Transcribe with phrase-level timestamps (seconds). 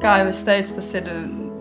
[0.00, 1.08] kā jau es teicu, tas ir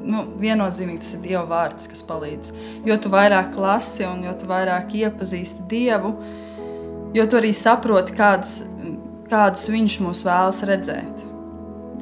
[0.10, 2.54] nu, viennozīmīgi tas ir Dieva vārds, kas palīdz.
[2.88, 6.14] Jo tu vairāk lasi un jo tu vairāk iepazīsti Dievu,
[7.16, 8.62] jo tu arī saproti, kādas,
[9.30, 11.26] kādus Viņš mūs vēlas redzēt.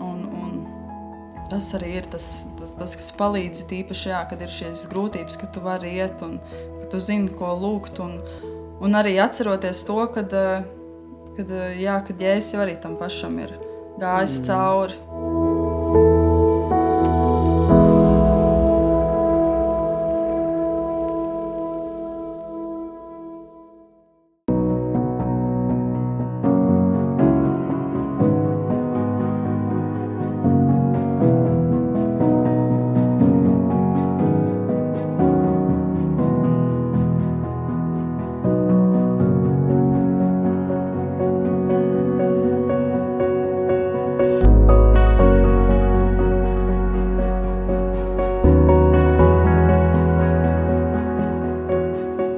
[0.03, 4.87] Un, un tas arī ir tas, tas, tas kas palīdz īpaši, jā, kad ir šīs
[4.91, 6.37] grūtības, ka tu vari iet un
[6.81, 8.01] ka tu zini, ko lūgt.
[8.03, 8.19] Un,
[8.83, 10.33] un arī atceroties to, kad,
[11.37, 13.57] kad, jā, kad Jēzus jau arī tam pašam ir
[13.97, 14.47] gājis mm.
[14.47, 14.99] cauri.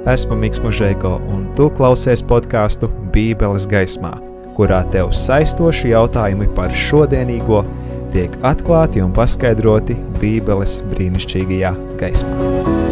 [0.09, 4.15] Esmu Mikls Mūžēko, un tu klausies podkāstu Bībeles gaismā,
[4.57, 7.61] kurā tev saistoši jautājumi par šodienīgo
[8.15, 12.88] tiek atklāti un paskaidroti Bībeles brīnišķīgajā gaismā.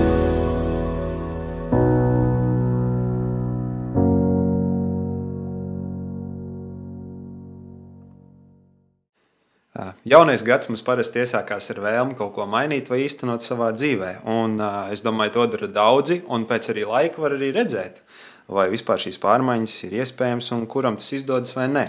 [10.07, 14.11] Jaunais gads mums parasti iesākās ar vēlmi kaut ko mainīt vai īstenot savā dzīvē.
[14.31, 17.99] Un, uh, es domāju, to dara daudzi, un pēc arī laika var arī redzēt,
[18.47, 21.83] vai vispār šīs pārmaiņas ir iespējamas un kuram tas izdodas vai nē.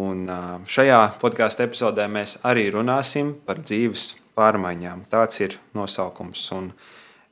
[0.00, 5.04] Un, uh, šajā podkāstu epizodē mēs arī runāsim par dzīves pārmaiņām.
[5.12, 6.48] Tāds ir nosaukums.
[6.56, 6.72] Un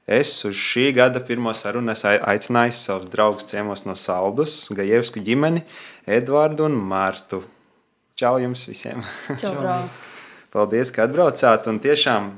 [0.04, 5.64] es uz šī gada pirmo sarunu aicināju savus draugus ciemos no Saldus, Gajevsku ģimeni,
[6.04, 7.46] Edvardu un Mārtu.
[8.16, 9.02] Čau jums visiem!
[9.42, 9.52] Čau.
[10.48, 11.66] Paldies, ka atbraucāt.
[11.68, 12.30] Un tiešām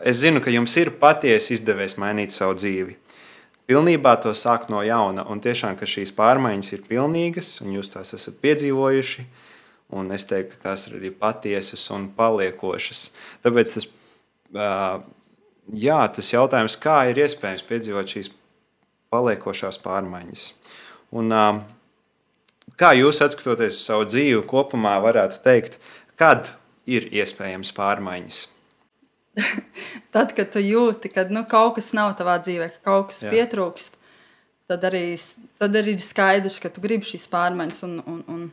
[0.00, 2.94] es zinu, ka jums ir patiesi izdevies mainīt savu dzīvi.
[3.68, 5.26] Pilnībā to sākt no jauna.
[5.28, 9.26] Un tiešām, ka šīs pārmaiņas ir pilnīgas, un jūs tās esat piedzīvojuši.
[9.92, 13.04] Un es teiktu, ka tās ir arī patiesas un paliekošas.
[13.44, 13.88] Tāpēc tas,
[15.84, 18.32] jā, tas jautājums, kā ir iespējams piedzīvot šīs
[19.12, 20.48] paliekošās pārmaiņas.
[21.12, 21.36] Un,
[22.80, 25.78] Kā jūs atskatoties uz savu dzīvi kopumā, varētu teikt,
[26.18, 26.50] kad
[26.90, 28.40] ir iespējams pārmaiņas?
[30.14, 33.30] tad, kad tu jūti, ka nu, kaut kas nav tavā dzīvē, ka kaut kas Jā.
[33.34, 33.98] pietrūkst,
[34.70, 35.06] tad arī,
[35.62, 38.44] tad arī ir skaidrs, ka tu gribi šīs pārmaiņas un, un, un,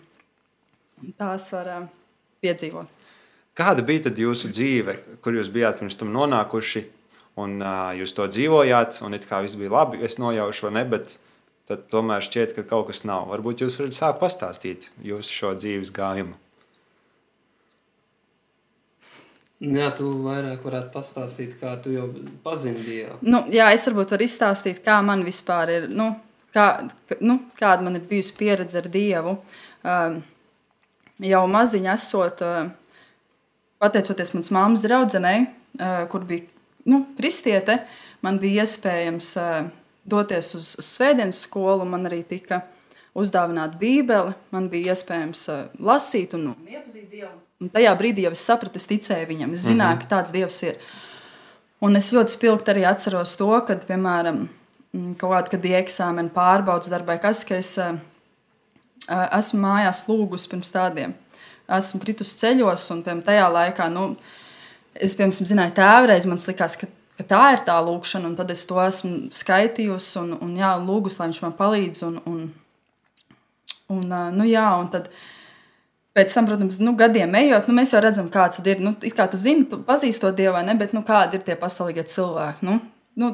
[1.02, 1.90] un tās var uh,
[2.46, 3.00] piedzīvot.
[3.58, 6.86] Kāda bija tad jūsu dzīve, kur jūs bijāt pirms tam nonākuši,
[7.42, 10.88] un uh, jūs to dzīvojāt, un it kā viss bija labi, es nojaušu, vai ne,
[10.94, 11.31] bet uh,
[11.70, 13.28] tad tomēr šķiet, ka kaut kas nav.
[13.32, 16.38] Varbūt jūs varat sākt pastāstīt jūsu šo dzīves gājumu.
[19.62, 22.08] Jā, tu vairāk varētu pastāstīt, kā tu jau
[22.42, 23.20] pazini Dievu.
[23.22, 26.08] Nu, jā, es varbūt varu izstāstīt, kā man vispār ir, nu,
[26.56, 26.66] kā,
[27.22, 29.36] nu, kāda man ir bijusi pieredze ar Dievu.
[29.86, 30.18] Um,
[31.22, 32.72] jau maziņa esot, uh,
[33.82, 36.48] pateicoties manas māmas draudzenei, uh, kur bija
[36.90, 37.84] nu, kristiete,
[38.26, 39.70] man bija iespējams uh,
[40.04, 42.64] doties uz, uz svētdienas skolu, man arī tika
[43.18, 44.34] uzdāvināta Bībele.
[44.54, 47.34] Man bija iespējams uh, lasīt un nu, iepazīt Dievu.
[47.62, 49.54] Un tajā brīdī jau es sapratu, es ticēju viņam.
[49.54, 50.10] Es zināju, mm -hmm.
[50.10, 50.80] ka tāds Dievs ir.
[51.82, 54.48] Un es ļoti spilgti arī atceros to, kad, piemēram,
[55.18, 57.98] kaut kādā, kad bija eksāmena pārbaudas darbai, kas ka es uh,
[59.10, 61.14] esmu mājās lūgus pirms tādiem.
[61.70, 64.16] Esmu kritus ceļos, un piemēram, tajā laikā nu,
[64.96, 66.88] es piemēram, zināju, tēvreiz man likās, ka
[67.22, 71.20] ka tā ir tā lūkšana, un tad es to esmu skaitījusi un, un jā, lūgus,
[71.22, 72.02] lai viņš man palīdz.
[72.08, 72.42] Un, un,
[73.94, 75.12] un, nu, jā, un tad,
[76.18, 78.82] pēc tam, protams, nu, gadiem ejot, nu, mēs jau redzam, kāds ir.
[78.84, 82.08] Nu, kā tu zini, tu pazīsti to dievu ne, bet nu, kādi ir tie pasaulīgie
[82.10, 82.68] cilvēki.
[82.68, 82.80] Nu,
[83.22, 83.32] nu,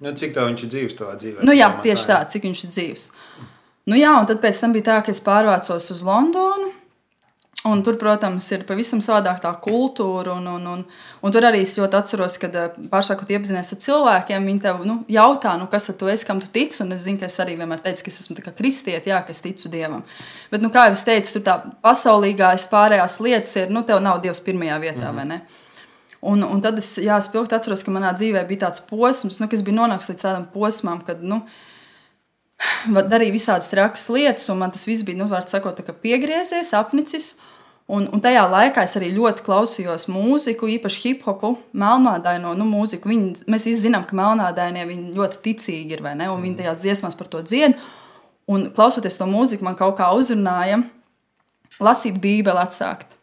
[0.00, 1.46] nu, cik tā viņš ir dzīves savā dzīvē?
[1.46, 3.06] Nu, jā, tieši tā, cik viņš ir dzīves.
[3.88, 6.72] Nu, jā, un tad pēc tam bija tā, ka es pārvācos uz Londonu.
[7.66, 10.36] Un tur, protams, ir pavisam savādāk tā kultūra.
[10.38, 10.82] Un, un, un,
[11.26, 15.00] un tur arī es ļoti atceros, kad eh, pārsākot iepazinies ar cilvēkiem, viņi tev nu,
[15.10, 16.78] jautā, nu, kas tu esi, kam tu tici.
[16.84, 19.42] Un es zinu, ka es arī vienmēr teicu, ka es esmu kristieti, jā, ka es
[19.42, 20.04] ticu dievam.
[20.52, 24.22] Bet, nu, kā jau es teicu, tur tā pasaulīgās pārējās lietas ir, nu, tev nav
[24.22, 25.40] dievs pirmajā vietā, mm vai ne?
[26.30, 26.94] Un, un tad es
[27.26, 31.02] spilgti atceros, ka manā dzīvē bija tāds posms, nu, kas bija nonācis līdz tādam posmam,
[31.06, 31.26] kad.
[31.26, 31.42] Nu,
[33.12, 37.36] darīja visādas trakas lietas, un man tas viss bija, nu, sakot, piegriezies, apnicis.
[37.88, 43.08] Un, un tajā laikā es arī ļoti klausījos mūziku, īpaši hip hopu, melnādaino nu, mūziku.
[43.08, 44.82] Viņi, mēs visi zinām, ka melnādainie
[45.16, 46.26] ļoti ticīgi ir, ne?
[46.28, 46.58] Un viņi mm.
[46.60, 47.78] tajās dziesmās par to dzied.
[48.48, 50.82] Un klausoties to mūziku, man kaut kā uzrunāja
[51.80, 53.16] lasīt Bībeli, atsākt.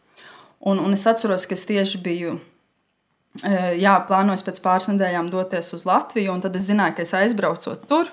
[0.66, 2.34] Un, un es atceros, ka es tieši biju.
[3.46, 7.14] eh, Jā, plānoju pēc pāris nedēļām doties uz Latviju, un tad es zināju, ka es
[7.14, 8.10] aizbraucot tur,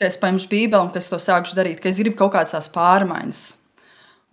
[0.00, 2.56] ka es paņemšu Bībeli un ka es to sākšu darīt, ka es gribu kaut kādas
[2.56, 3.44] tās pārmaiņas.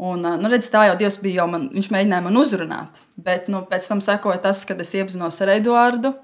[0.02, 3.04] Un, nu, redz, tā jau Dievs bija, jau man, viņš mēģināja man uzrunāt.
[3.16, 6.16] Bet nu, pēc tam sekoja tas, kad es iepazinos ar Eduardu.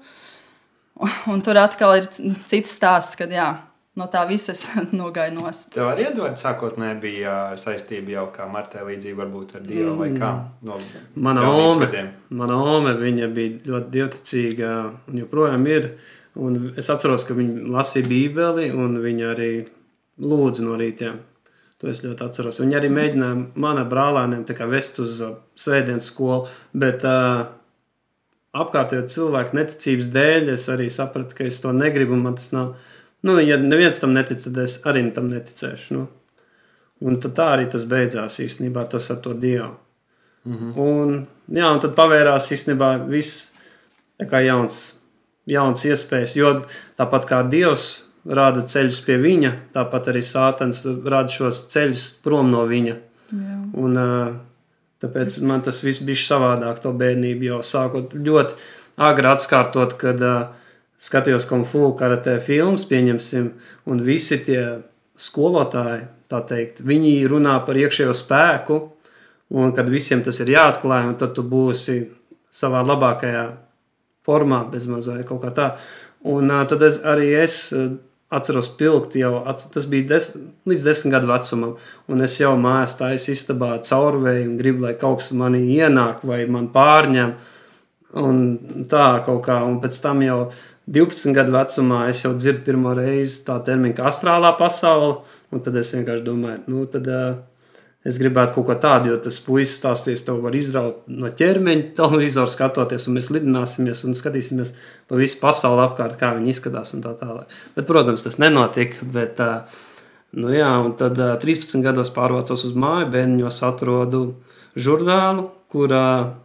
[1.00, 3.52] Un, un tur atkal ir cits stāsts, kad jā,
[3.96, 4.64] no tā visas
[5.00, 5.70] nogāja nost.
[5.74, 10.32] Tev arī Edvards sākotnēji bija saistība jau kā Martai līdzīga varbūt ar Dievu vai kā
[10.66, 10.78] no
[11.14, 11.88] Mana ome,
[12.28, 14.72] mana ome viņa bija ļoti dievticīga
[15.10, 15.92] un joprojām ir.
[16.40, 19.52] Un es atceros, ka viņa lasīja Bībeli un viņa arī
[20.22, 21.18] lūdza no rītiem.
[21.80, 22.60] To es ļoti atceros.
[22.60, 27.46] Viņa arī mēģināja manam brālēnam vest uz uh, svētdienas skolu, bet uh,
[28.52, 32.12] apkārtējo cilvēku neticības dēļ es arī sapratu, ka es to negribu.
[32.12, 32.74] un Man tas nav.
[33.24, 35.96] Nu, ja neviens tam netic, tad es arī tam neticēšu.
[35.96, 36.08] Nu.
[37.00, 39.72] Un tā arī tas beidzās īstenībā, tas ar to dievu.
[40.80, 43.50] Un, jā, un tad pavērās īstenībā viss
[44.20, 44.94] jauns,
[45.48, 46.36] jauns iespējas.
[46.36, 46.52] Jo
[46.96, 52.66] tāpat kā Dievs rāda ceļus pie viņa, tāpat arī Sātans rāda šos ceļus prom no
[52.68, 52.96] viņa.
[53.30, 53.56] Jā.
[53.80, 53.98] Un,
[55.00, 58.56] tāpēc man tas viss bija savādāk, to bērnību jau sākot ļoti
[59.00, 60.24] agri atkārtot, kad
[61.00, 63.50] skatījos konfu karatē filmas, pieņemsim,
[63.88, 64.62] un visi tie
[65.20, 68.78] skolotāji, tā teikt, viņi runā par iekšējo spēku,
[69.56, 72.02] un kad visiem tas ir jāatklāj, un tad tu būsi
[72.54, 73.46] savā labākajā
[74.26, 75.68] formā, bezmazliet kaut kā tā.
[76.30, 77.56] Un tad es, arī es
[78.30, 80.30] atceros pilgt jau, ats- tas bija des,
[80.70, 81.76] līdz desmit gadu vecumam,
[82.08, 86.44] un es jau mājās taisīju istabā caurvēju un gribu, lai kaut kas manī ienāk vai
[86.46, 87.34] man pārņem.
[88.20, 88.38] Un
[88.90, 90.38] tā kaut kā, un pēc tam jau
[90.90, 95.20] 12 gadu vecumā es jau dzirdu pirmo reizi tā terminu, kā astrālā pasaule.
[95.54, 97.36] Un tad es vienkārši domāju, nu, tad uh,
[98.06, 102.52] es gribētu kaut ko tādu, jo tas puisis stāstīs, to var izraut no ķermeņa, televizoru
[102.52, 104.74] skatoties, un mēs lidināsimies un skatīsimies
[105.10, 107.52] pa visu pasauli apkārt, kā viņi izskatās un tā tālāk.
[107.76, 109.06] Bet, protams, tas nenotika.
[109.14, 109.86] Bet, uh,
[110.30, 114.20] Nu jā, un tad uh, 13 gados pārvācos uz māju, bērniņos atrodu
[114.78, 116.36] žurnālu, kurā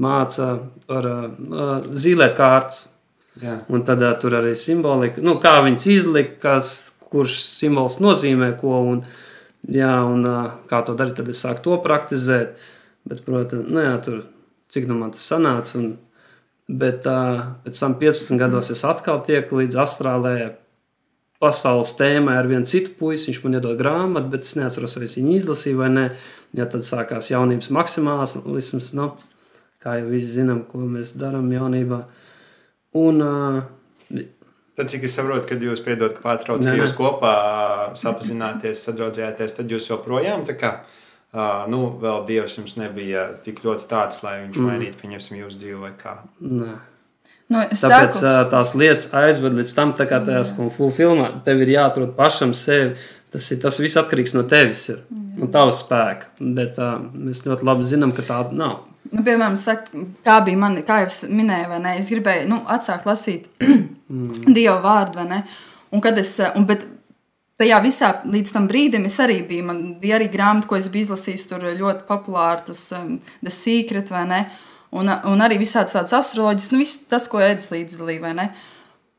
[0.00, 0.48] māca
[0.88, 2.86] par uh, zīlēt kārtas.
[3.42, 3.58] Jā.
[3.68, 6.72] Un tad uh, tur arī simbolika, nu, kā viņas izlika, kas,
[7.12, 8.80] kurš simbols nozīmē ko.
[8.94, 9.04] Un,
[9.68, 10.24] jā, un
[10.70, 12.58] kā to darīt, tad es sāku to praktizēt.
[13.04, 14.22] Bet, protams, nu, jā, tur,
[14.72, 15.76] cik nu man tas sanāca.
[15.80, 15.94] Un,
[16.68, 20.54] bet pēc tam 15 gados es atkal tieku līdz Austrālijai
[21.42, 23.28] pasaules tēmai ar vienu citu puisi.
[23.30, 26.06] Viņš man iedod grāmatu, bet es neatceros, vai es viņu izlasīju vai nē.
[26.56, 29.10] Ja tad sākās jaunības maksimālisms, nu,
[29.82, 32.04] kā jau visi zinām, ko mēs darām jaunībā.
[33.00, 33.20] Un,
[34.74, 37.34] Tad, cik es saprotu, kad jūs piedodat, ka pārtraucat, ka jūs kopā
[37.98, 40.70] sapazināties, sadraudzējāties, tad jūs joprojām tā kā,
[41.34, 44.66] ā, nu, vēl Dievs jums nebija tik ļoti tāds, lai viņš Mm.
[44.72, 46.16] mainītu, pieņemsim, jūsu dzīvi vai kā.
[46.42, 46.72] nē.
[47.52, 51.44] Nu, es Tāpēc saku, uh, tās lietas aizved līdz tam, tā kā tajā skunfu filmā,
[51.44, 52.96] tev ir jāatrod pašam sevi.
[53.30, 55.00] Tas, ir, tas viss atkarīgs no tevis ir,
[55.42, 56.26] un tavs spēka.
[56.40, 58.80] Bet uh, mēs ļoti labi zinām, ka tāda nav.
[59.10, 61.94] Nu, piemēram, saku, kā bija man, kā jau minēju, ne?
[62.00, 63.48] Es gribēju nu, atsākt lasīt
[64.56, 65.40] Dieva vārdu, vai ne?
[65.94, 66.86] Un kad es, un, bet
[67.60, 71.08] tajā visā līdz tam brīdim es arī biju, man bija arī grāmata, ko es biju
[71.08, 74.44] izlasījis, tur ļoti populāra, tas um, The Secret, vai ne?
[74.94, 78.48] Un, un arī visādas tādas astroloģijas, nu, viss tas, ko Edis līdzdalīja, vai ne?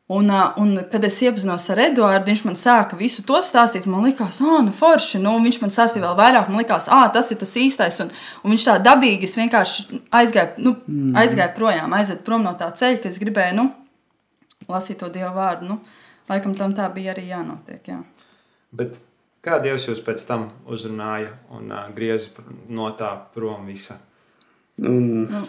[0.07, 3.87] Un, un, kad es iepazinos ar Eduardu, viņš man sāka visu to stāstīt.
[3.89, 5.17] Man liekas, ah, nu, forši.
[5.23, 6.51] Nu, viņš man stāstīja vēl vairāk.
[6.51, 7.97] Man liekas, ah, tas ir tas īstais.
[8.03, 8.11] Un,
[8.43, 11.15] un viņš tā dabīgi vienkārši aizgāju, nu, mm.
[11.23, 13.65] aizgāju projām, aizved prom no tā ceļa, ka es gribēju nu,
[14.69, 15.71] lasīt to dievu vārdu.
[15.73, 15.79] Nu,
[16.29, 17.81] laikam tam tā bija arī jānotiek.
[17.89, 18.03] Jā.
[18.77, 19.01] Bet
[19.41, 23.97] kā Dievs jūs pēc tam uzrunāja un uh, grieza no tā prom visa?
[24.85, 25.41] Un, Nu,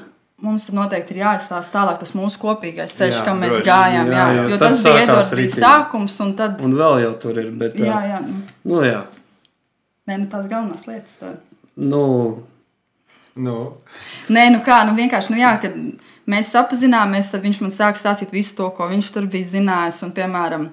[0.44, 3.66] mums tur noteikti ir jāizstāsta tālāk tas mūsu kopīgais ceļš, kam mēs droši.
[3.68, 4.10] gājām.
[4.12, 6.58] Jā, Jā, jo tas bija Edvards bija sākums, un tad.
[6.64, 7.52] un vēl jau tur ir.
[7.56, 9.00] Bet, Jā, uh, jā, nu, nu, jā.
[10.10, 11.16] nē, nu, tās galvenās lietas.
[11.22, 11.40] Tad.
[11.76, 12.02] Nu,
[13.36, 13.52] Nu,
[14.32, 15.74] Nē, nu kā, nu vienkārši, nu jā, kad
[16.32, 19.98] mēs sapazināmies, tad viņš man sāka stāstīt visu to, ko viņš tur bija zinājis.
[20.06, 20.64] Un, piemēram,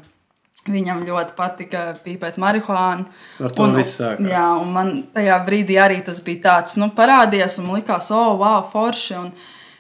[0.72, 3.04] viņam ļoti patika pīpēt marihuānu.
[3.44, 4.30] ar to viss sākās.
[4.32, 8.64] Jā, un man tajā brīdī arī tas bija tāds, nu, parādījās, un likās, oh, wow,
[8.72, 9.18] forši.
[9.20, 9.34] Un,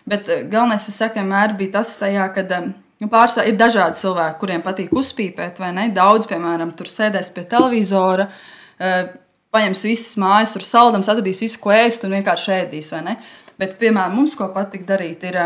[0.09, 2.69] bet eh, galvenais, es saku, vienmēr bija tas, tajā, kad eh,
[3.03, 5.89] nu, pārsvarā ir dažādi cilvēki, kuriem patīk uzpīpēt, vai ne?
[5.95, 8.29] Daudz, piemēram, tur sēdēs pie televizora.
[8.79, 9.13] eh,
[9.53, 12.93] paņems visas mājas, tur saldams, atradīs visu, ko ēst un vienkārši ēdīs.
[13.59, 15.39] Bet, piemēram, mums, ko patīk darīt, ir.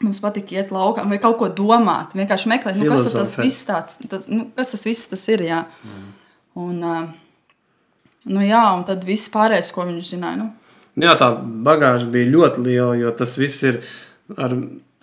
[0.00, 2.14] Mums patīk iet laukā vai kaut ko domāt.
[2.16, 5.42] Vienkārši meklēt, nu, kas tas viss tāds, tas, nu, kas tas viss tas ir.
[5.44, 5.58] Jā.
[5.84, 6.06] Mm.
[6.62, 6.78] Un,
[8.30, 10.38] nu, jā, un tad viss pārējais, ko viņš zināja.
[10.40, 10.48] Nu,
[10.98, 11.30] jā, tā
[11.66, 13.80] bagāža bija ļoti liela, jo tas viss ir
[14.36, 14.56] ar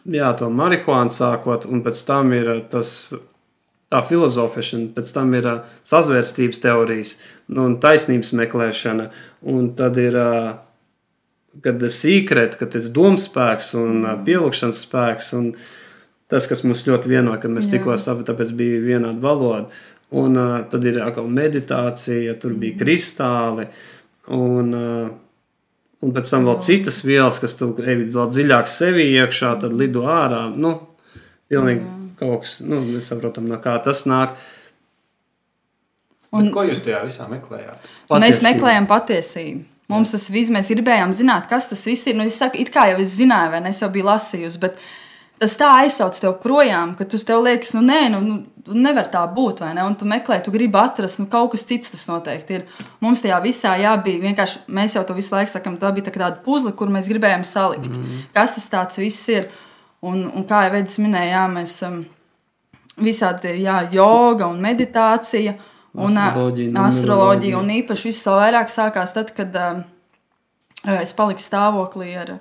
[0.08, 3.14] jā, to marihuānu sākot, un pēc tam ir tas.
[3.88, 7.14] Tā filozofēšana, pēc tam ir uh, sazvērstības teorijas,
[7.48, 9.06] nu, un taisnības meklēšana,
[9.48, 10.50] un tad ir uh,
[11.64, 15.32] kad ir sīkrēta, kad ir domspēks un uh, pievilkšanas spēks.
[15.38, 15.52] Un
[16.32, 19.86] tas, kas mums ļoti vieno, kad mēs tikko sapratām, tāpēc bija vienāda valoda.
[20.18, 23.68] Un uh, tad ir atkal meditācija, tur bija kristāli.
[24.36, 25.16] Un, uh,
[26.06, 30.06] un pēc tam vēl citas vielas, kas tu ej vēl dziļāk sevi iekšā, tad lido
[30.12, 30.48] ārā.
[30.54, 30.76] Nu,
[31.52, 31.96] pilnīgi Jā.
[32.20, 34.38] kaut kas, nu, mēs saprotam, no kā tas nāk.
[36.36, 37.82] Un, Bet ko jūs tajā visā meklējāt?
[38.10, 38.24] Patiesību.
[38.26, 39.66] Mēs meklējam patiesību.
[39.88, 42.18] Mums tas viss, mēs gribējām zināt, kas tas viss ir.
[42.20, 44.82] Nu, es saku, it kā jau es zināju, vai ne, es jau biju lasījusi, bet
[45.42, 48.22] tas tā aizsauc tev projām, ka tu tev liekas, nu, nē, nu,
[48.68, 49.86] nu nevar tā būt, vai ne?
[49.86, 52.66] Un tu meklē, tu gribi atrast, nu, kaut kas cits tas noteikti ir.
[53.04, 56.42] Mums tajā visā jābija vienkārši, mēs jau to visu laiku sakam, tā bija tā tāda
[56.46, 57.90] puzle, kur mēs gribējām salikt.
[57.94, 58.28] Mm.
[58.36, 59.50] Kas tas tāds viss ir?
[60.06, 62.02] Un, un kā jau Edis minēja, jā, mēs um,
[63.02, 65.58] visādi, jā, joga un meditācija.
[65.98, 69.80] Un astroloģija, astroloģija un īpaši viss vairāk sākās tad, kad uh,
[71.00, 72.36] es paliku stāvoklī ar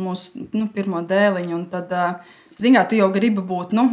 [0.00, 1.60] mūsu nu, pirmo dēliņu.
[1.72, 3.88] Tad, uh, zinām, tu jau gribi būt nu,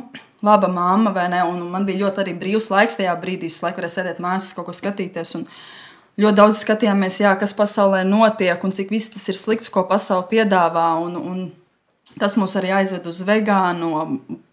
[0.45, 1.43] laba mamma, vai ne?
[1.49, 4.69] Un man bija ļoti arī brīvs laiks tajā brīdī, es laiku varēju sēdēt mājās, kaut
[4.69, 5.35] ko skatīties.
[5.41, 5.49] Un,
[6.15, 10.23] Ļoti daudz skatījāmies, jā, kas pasaulē notiek un cik viss tas ir slikts, ko pasaule
[10.29, 10.85] piedāvā.
[11.03, 11.41] Un, un
[12.19, 13.87] Tas mūs arī aizved uz vegānu.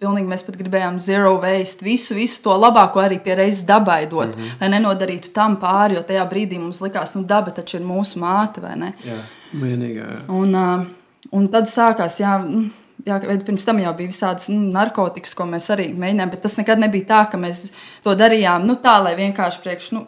[0.00, 4.32] Pilnīgi mēs pat gribējām zero waste, visu, visu to labāko arī pie reizes dabai dot,
[4.32, 4.61] mm -hmm.
[4.61, 5.94] lai nenodarītu tam pāri.
[5.94, 8.92] Jo tajā brīdī mums likās, ka nu, daba taču ir mūsu māte, vai ne?
[9.04, 9.21] Jā,
[9.54, 10.09] vienīgā.
[10.14, 10.21] Jā.
[10.28, 10.87] Un, uh,
[11.36, 12.70] un tad sākās, jā, mm,
[13.08, 16.82] jā, pirms tam jau bija visādas nu, narkotikas, ko mēs arī mēģinājām, bet tas nekad
[16.82, 17.68] nebija tā, ka mēs
[18.04, 19.92] to darījām nu, tā, lai vienkārši priekš.
[19.96, 20.06] Nu,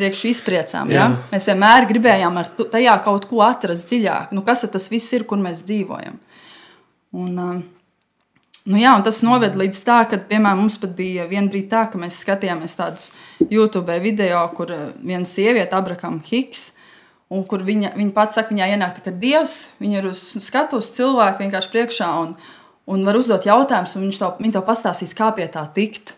[0.00, 0.88] priekš izpriecām.
[0.92, 1.10] Ja?
[1.32, 4.32] Mēs vienmēr gribējām ar tajā kaut ko atrast dziļāk.
[4.32, 6.16] Nu, kas tas viss ir, kur mēs dzīvojam?
[7.20, 11.68] Un, nu jā, un tas noved līdz tā, ka, piemēram, mums pat bija viena brīdi
[11.72, 13.10] tā, ka mēs skatījāmies tādus
[13.50, 14.72] YouTube video, kur
[15.02, 16.70] viena sieviete, Abrakam Hiks,
[17.30, 21.44] un kur viņa, viņa pats saka, viņai ienāk tā, ka Dievs, ir uz skatuves cilvēku
[21.44, 22.34] vienkārši priekšā un,
[22.90, 26.16] un var uzdot jautājumus, un viņš viņa tev pastāstīs, kā pie tā tikt.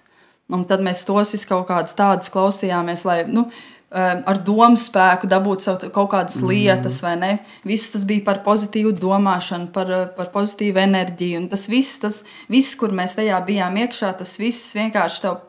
[0.53, 3.47] Un tad mēs tos visus kaut kādus tādus klausījāmies, lai, nu,
[3.93, 6.49] Um, ar domu spēku dabūt savu kaut kādas mm.
[6.49, 7.33] lietas, vai ne?
[7.69, 11.43] Viss tas bija par pozitīvu domāšanu, par, uh, par pozitīvu enerģiju.
[11.43, 15.43] Un tas viss, tas viss, kur mēs tajā bijām iekšā, tas viss vienkārši tev,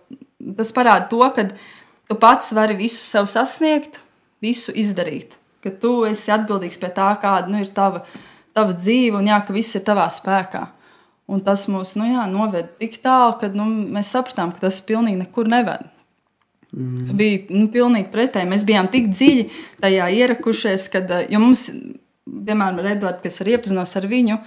[0.60, 1.48] tas parāda to, ka
[2.12, 4.02] tu pats vari visu sev sasniegt,
[4.44, 5.40] visu izdarīt.
[5.64, 8.04] Ka tu esi atbildīgs pie tā, kāda nu, ir tava,
[8.56, 10.68] tava dzīve, un jā, ka viss ir tavā spēkā.
[11.32, 13.66] Un tas mūs nu, jā, noved tik tālu, ka nu,
[13.96, 15.88] mēs sapratām, ka tas pilnīgi nekur neved.
[16.74, 17.14] Mm.
[17.16, 18.50] Bija nu, pilnīgi pretēji.
[18.50, 19.48] Mēs bijām tik dziļi
[19.82, 21.68] tajā ierakušies, kad eh, mums,
[22.26, 24.40] piemēram, ar Edvardu, kas ir iepazinos ar viņu,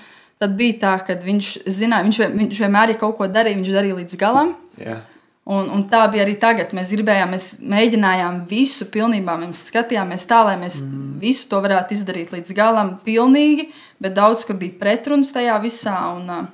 [0.42, 4.00] tad bija tā, ka viņš zināja, viņš, viņš vienmēr ir kaut ko darījis, viņš darīja
[4.02, 4.56] līdz galam.
[4.76, 5.04] Yeah.
[5.46, 6.72] Un, un tā bija arī tagad.
[6.74, 9.36] Mēs gribējām, mēs mēģinājām visu pilnībā.
[9.38, 11.04] Mēs skatījāmies tā, lai mēs mm.
[11.22, 13.68] visu to varētu izdarīt līdz galam, pilnīgi,
[14.02, 15.94] bet daudz kur bija pretruns tajā visā.
[16.16, 16.50] Un,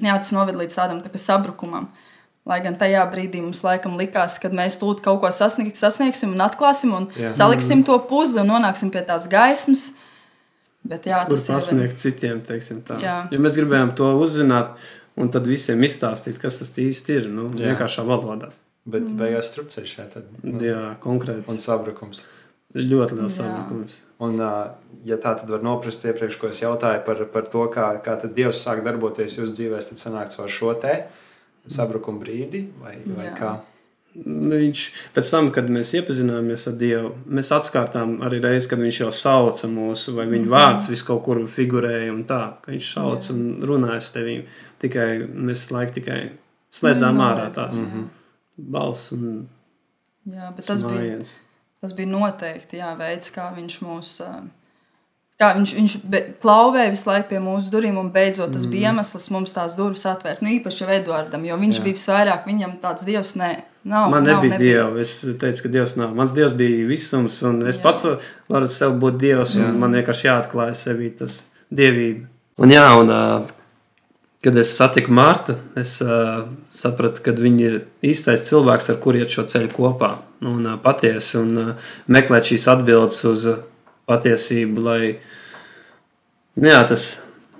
[0.00, 1.86] jā, tas noved līdz tādam tā sabrukumam.
[1.86, 2.02] Uh,
[2.46, 6.44] Lai gan tajā brīdī mums laikam likās, ka mēs tūlīt kaut ko sasnieg, sasniegsim un
[6.44, 7.32] atklāsim un jā.
[7.34, 9.88] saliksim to puzli un nonāksim pie tās gaismas.
[10.86, 13.00] Bet jā, tas ir pasniegt citiem, teiksim tā.
[13.02, 13.16] Jā.
[13.34, 14.78] Ja mēs gribējām to uzzināt
[15.16, 17.72] un tad visiem izstāstīt, kas tas īsti ir, nu, jā.
[17.72, 18.52] vienkāršā valodā.
[18.86, 19.18] Bet mm.
[19.18, 20.26] beigās strupceļš, jā, tad.
[20.44, 21.48] Nu, jā, konkrēti.
[21.50, 22.22] Un sabrukums.
[22.76, 24.00] Ļoti liels sabrukums.
[24.22, 24.40] Un,
[25.08, 28.34] ja tā tad var noprast iepriekš, ko es jautāju par, par to, kā, kā tad
[28.36, 30.98] Dievs sāk darboties jūsu dzīvēs, tad sanāk caur šo te
[31.72, 33.56] sabrukuma brīdi vai, vai kā?
[34.24, 34.82] Viņš
[35.12, 39.68] pēc tam, kad mēs iepazināmies ar Dievu, mēs atkārtām arī reizi, kad viņš jau sauca
[39.68, 40.54] mūsu, vai viņa -hmm.
[40.54, 43.34] vārds vis kaut kur figurēja un tā, ka viņš sauc Jā.
[43.34, 44.36] un runāja ar tevi.
[44.80, 46.20] Tikai mēs laikam tikai
[46.70, 48.06] slēdzām mm, ārā tās mm -hmm.
[48.56, 49.48] balss un
[50.26, 51.18] Jā, bet tas bija,
[51.80, 54.20] tas bija noteikti jā, veids, kā viņš mūs
[55.36, 55.94] Kā viņš, viņš
[56.40, 58.70] klauvēja visu laiku pie mūsu durvīm, un beidzot tas mm.
[58.72, 60.40] bija iemesls mums tās durvis atvērt.
[60.40, 61.82] Nu, īpaši jau Eduardam, jo viņš Jā.
[61.84, 63.50] bija visvairāk, viņam tāds dievs ne,
[63.86, 64.08] nav.
[64.12, 65.02] Man nebija, nav, nebija dieva.
[65.02, 66.14] Es teicu, ka dievs nav.
[66.16, 67.82] Mans dievs bija visums, un es Jā.
[67.84, 68.06] pats
[68.52, 71.38] varu sev būt dievs, man vienkārši jāatklāj sevi tas
[71.70, 72.26] dievība.
[72.62, 73.12] Un jā, un
[74.46, 75.96] kad es satiku Mārtu, es
[76.72, 80.12] sapratu, ka viņa ir īstais cilvēks, ar kuriem iet šo ceļu kopā.
[80.46, 81.74] Un patiesi, un
[82.12, 83.48] meklēt šīs atbildes uz.
[84.06, 85.16] Patiesību, lai
[86.62, 87.08] nu jā, tas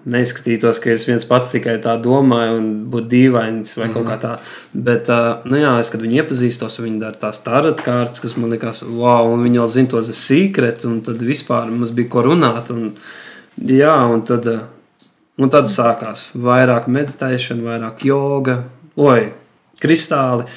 [0.06, 3.94] neizskatītos, ka es viens pats tikai tā domāju, un būtu dīvains vai mm -hmm.
[3.94, 4.32] kaut kā tā.
[4.72, 8.50] Bet, uh, nu jā, es, kad viņi iepazīstos, viņi dara tās tarot kārtas, kas man
[8.50, 12.70] likās, wow, un viņi jau zina to secret, un tad vispār mums bija ko runāt.
[12.70, 12.92] Un,
[13.58, 14.60] jā, un tad, uh,
[15.38, 18.64] un tad sākās vairāk meditēšana, vairāk joga,
[18.96, 19.32] oi,
[19.80, 20.42] kristāli.
[20.42, 20.50] Uh,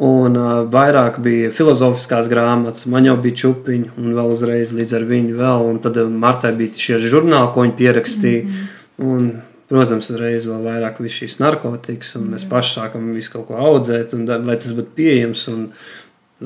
[0.00, 5.04] Un uh, vairāk bija filozofiskās grāmatas, man jau bija čūpiņi, un vēl uzreiz līdz ar
[5.10, 5.66] viņu vēl.
[5.68, 8.42] Un tad Martai bija šie žurnāli, ko viņa pierakstīja.
[8.42, 9.10] Mm -hmm.
[9.12, 9.28] un,
[9.68, 14.26] protams, uzreiz vēl vairāk šīs narkotikas, un mēs paši sākam visu kaut ko audzēt, un,
[14.26, 15.70] lai tas būtu pieejams, un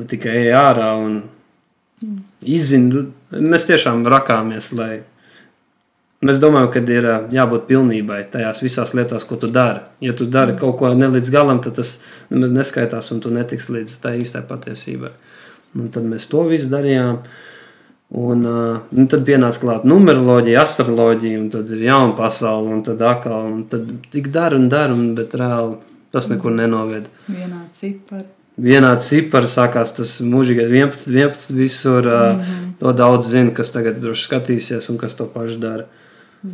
[0.07, 1.23] tikai ej ārā un
[2.43, 3.07] izzina.
[3.31, 5.01] Mēs tiešām rakāmies, lai
[6.25, 9.83] Es domāju, ka ir jābūt pilnībai tajās visās lietās, ko tu dari.
[10.01, 10.61] Ja tu dari mm.
[10.63, 11.99] kaut ko ne līdz galam, tad tas
[12.31, 15.13] nemaz neskaitās un tu netiks līdz tai īstai patiesībai.
[15.77, 17.21] Un tad mēs to visu darījām.
[18.17, 23.03] Un, uh, un tad pienāca klāt numeroloģija, astroloģija, un tad ir jauna pasaule, un tad
[23.03, 25.77] atkal, un tad tik dara un dara, bet reāli
[26.15, 27.11] tas nekur nenoved.
[27.27, 28.25] Vienā ciparā.
[28.57, 32.07] Vienā ciparā sākās tas mūžīgais 11, 11 visur.
[32.07, 32.73] Uh, mm -hmm.
[32.81, 35.85] To daudz zina, kas tagad skatīsies un kas to pašu dara.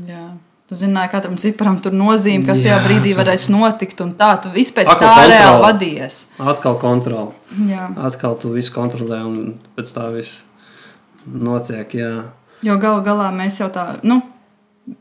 [0.09, 0.25] Jā.
[0.71, 3.99] Tu zināji, katram ciparam tur nozīme, kas tajā brīdī varēs notikt.
[4.17, 5.33] Tā tu vispār tā kontrole.
[5.35, 6.19] reāli vadījies.
[6.53, 7.35] Atkal kontrole.
[7.69, 7.91] Jā.
[8.09, 10.45] Atkal tu visu kontrolē un pēc tā viss
[11.27, 11.93] notiek.
[11.99, 12.13] Jā.
[12.63, 14.21] Jo galu galā mēs jau tā, nu,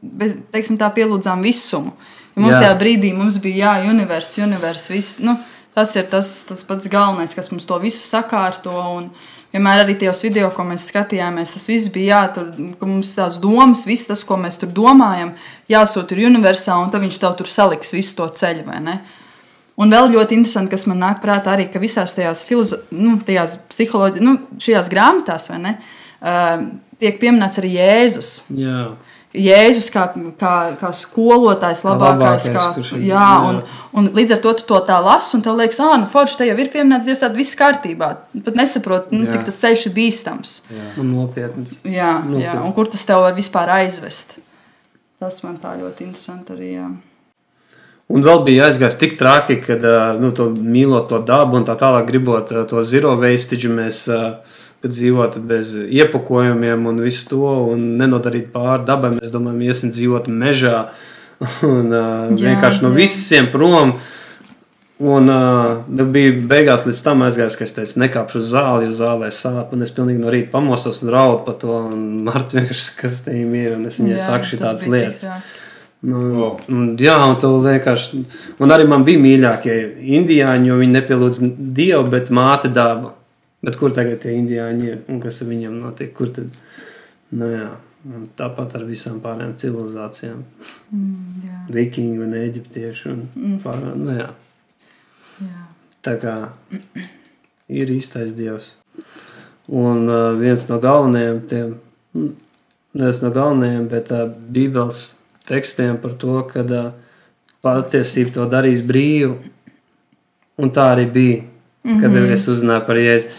[0.02, 1.94] bez, teiksim, tā pielūdzām visumu.
[2.36, 2.66] Jo mums Jā.
[2.66, 5.20] tajā brīdī mums bija jā, univers, univers, viss.
[5.24, 5.38] Nu,
[5.78, 8.74] tas ir tas, tas pats galvenais, kas mums to visu sakārto.
[8.98, 9.12] Un,
[9.52, 12.52] vienmēr arī tajos video, ko mēs skatījāmies, tas viss bija jā, tur,
[12.88, 15.34] mums tās domas, viss tas, ko mēs tur domājam,
[15.72, 19.02] jāsūta ir universā, un tad viņš tev tur saliks visu to ceļu, vai ne?
[19.82, 23.58] Un vēl ļoti interesanti, kas man nāk prātā arī, ka visās tajās, filozo, nu, tajās
[23.72, 25.72] psiholoģijās, nu, šajās grāmatās, vai ne,
[26.22, 26.66] uh,
[27.02, 28.32] tiek pieminēts arī Jēzus.
[28.60, 28.92] Jā.
[29.34, 30.10] Jēzus kā,
[30.40, 32.20] kā, kā skolotājs, labākais.
[32.20, 33.62] labākais, Kā, kurš ir- jā, un,
[33.96, 36.48] un līdz ar to tu to tā lasi, un tev liekas, ah, nu, forši, te
[36.50, 38.10] jau ir pieminēts Dievs, tad viss kārtībā.
[38.44, 39.32] Pat nesaproti, nu, Jā.
[39.38, 40.56] cik tas ceļš ir bīstams.
[41.00, 41.78] Un nopietns.
[41.86, 44.36] Jā, Nu, jā, kur- un kur tas tev var vispār aizvest?
[45.20, 46.74] Tas man tā ļoti interesanti arī.
[46.76, 46.90] Jā.
[48.12, 49.80] Un vēl bija aizgājis tik traki, kad
[50.20, 54.36] nu, to mīlot to dabu un tā tālāk, gribot to zero waste, mēs ā,
[54.82, 59.12] kad dzīvot bez iepakojumiem un visu to, un nenodarīt pāri dabai.
[59.20, 60.88] Mēs domājam, iesim dzīvot mežā
[61.70, 63.00] un uh, Jā, vienkārši no jā.
[63.04, 63.96] visiem prom.
[65.02, 65.80] Un uh,
[66.14, 69.72] bija beigās līdz tam aizgājis, ka es teicu, nekāpšu uz zāli, jo zālē sāp.
[69.74, 71.80] Un es pilnīgi no rīta pamostos un raudu par to.
[71.94, 74.94] Un Marta vienkārši, kas te ir, un es viņai Jā, saku šī tas tādas bija
[75.00, 75.26] lietas.
[75.26, 75.42] tik, jā.
[76.02, 76.54] Nu, Wow.
[76.74, 78.22] un, jā, un tu vienkārši.
[78.66, 79.76] Un arī man bija mīļākie
[80.18, 81.42] indiāņi, jo viņi nepielūdz
[81.78, 83.12] dievu, bet māte daba.
[83.62, 86.14] Bet kur tagad tie indiāņi ir un kas ar viņiem notiek?
[86.18, 86.50] Kur tad?
[87.32, 87.70] Nu, jā.
[88.02, 90.40] Un tāpat ar visām pārējām civilizācijām.
[90.90, 93.12] Mm, jā, Vikingi un eģiptieši.
[93.12, 94.30] Un pārējām, nu, jā.
[95.46, 95.66] jā.
[96.02, 96.34] Tā kā
[97.70, 98.72] ir īstais dievs.
[99.70, 101.76] Un uh, viens no galvenajiem, tiem,
[102.98, 105.12] nevis no galvenajiem, bet uh, Bībeles
[105.48, 106.90] tekstiem par to, ka uh,
[107.62, 109.38] patiesība to darīs brīvu.
[110.62, 111.40] Un tā arī bija.
[111.82, 112.34] Kad mm -hmm.
[112.34, 113.30] es uzzināju par jēzu,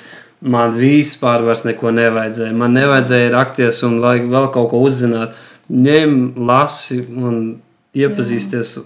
[0.42, 2.54] man vispār vairs neko nevajadzēja.
[2.56, 5.36] Man nevajadzēja rakties un vēl kaut ko uzzināt.
[5.72, 7.38] Ņem, lasi un
[7.96, 8.76] iepazīsties.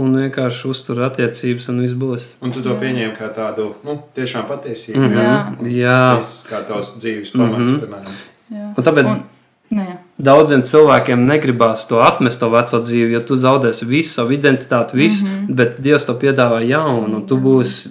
[0.00, 2.24] Un vienkārši uztur attiecības, un viss būs.
[2.44, 5.02] Un tu to pieņēmi kā tādu nu, tiešām patiesību.
[5.02, 5.18] Mhm.
[5.18, 5.34] Jā.
[5.82, 8.22] Jā, Tas kā tavs dzīves pamats, piemēram.
[8.52, 8.70] jā.
[8.72, 9.20] un tāpēc Un,
[9.76, 9.98] nu, jā.
[10.22, 15.24] Daudziem cilvēkiem negribās to atmest, to veco dzīvi, jo tu zaudēsi visu savu identitāti, visu,
[15.24, 15.54] mm -hmm.
[15.58, 17.90] bet Dievs to piedāvā jaunu, un tu būsi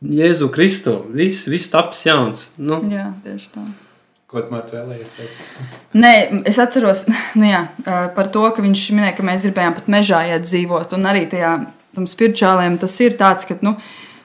[0.00, 0.94] Jēzu Kristu.
[1.12, 2.48] Viss, viss taps jauns.
[2.56, 3.64] Nu, jā, tieši tā.
[4.30, 5.40] Ko tu man vēlējies teikt?
[5.98, 6.12] Nē,
[6.48, 7.04] es atceros
[7.40, 7.66] nu jā,
[8.16, 10.94] par to, ka viņš minēja, ka mēs gribējām pat mežā iet dzīvot.
[10.96, 11.56] Un arī tajā
[11.96, 13.74] tam spirituālajiem tas ir tāds, ka, nu,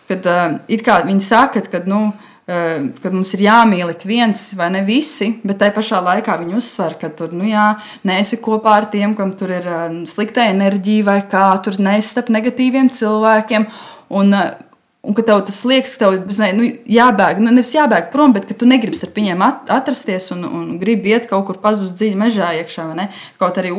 [0.08, 0.30] kad
[0.72, 2.06] it kā viņi saka, ka, nu,
[2.46, 6.96] kad mums ir jāmīl ik viens vai ne visi, bet tajā pašā laikā viņi uzsver,
[7.02, 7.74] ka tur nu, jā,
[8.08, 9.68] neesi kopā ar tiem, kam tur ir
[10.08, 13.68] slikta enerģija vai kā, tur neizstap negatīviem cilvēkiem.
[14.16, 14.38] Un,
[15.06, 18.48] Un ka tev tas liekas, ka tev ne, nu, jābēg, nu, nevis jābēg prom, bet
[18.50, 22.18] ka tu negribi starp viņiem at, atrasties un, un gribi iet kaut kur pazust dziļi
[22.18, 22.88] mežā iekšā.
[23.41, 23.76] Kaut arī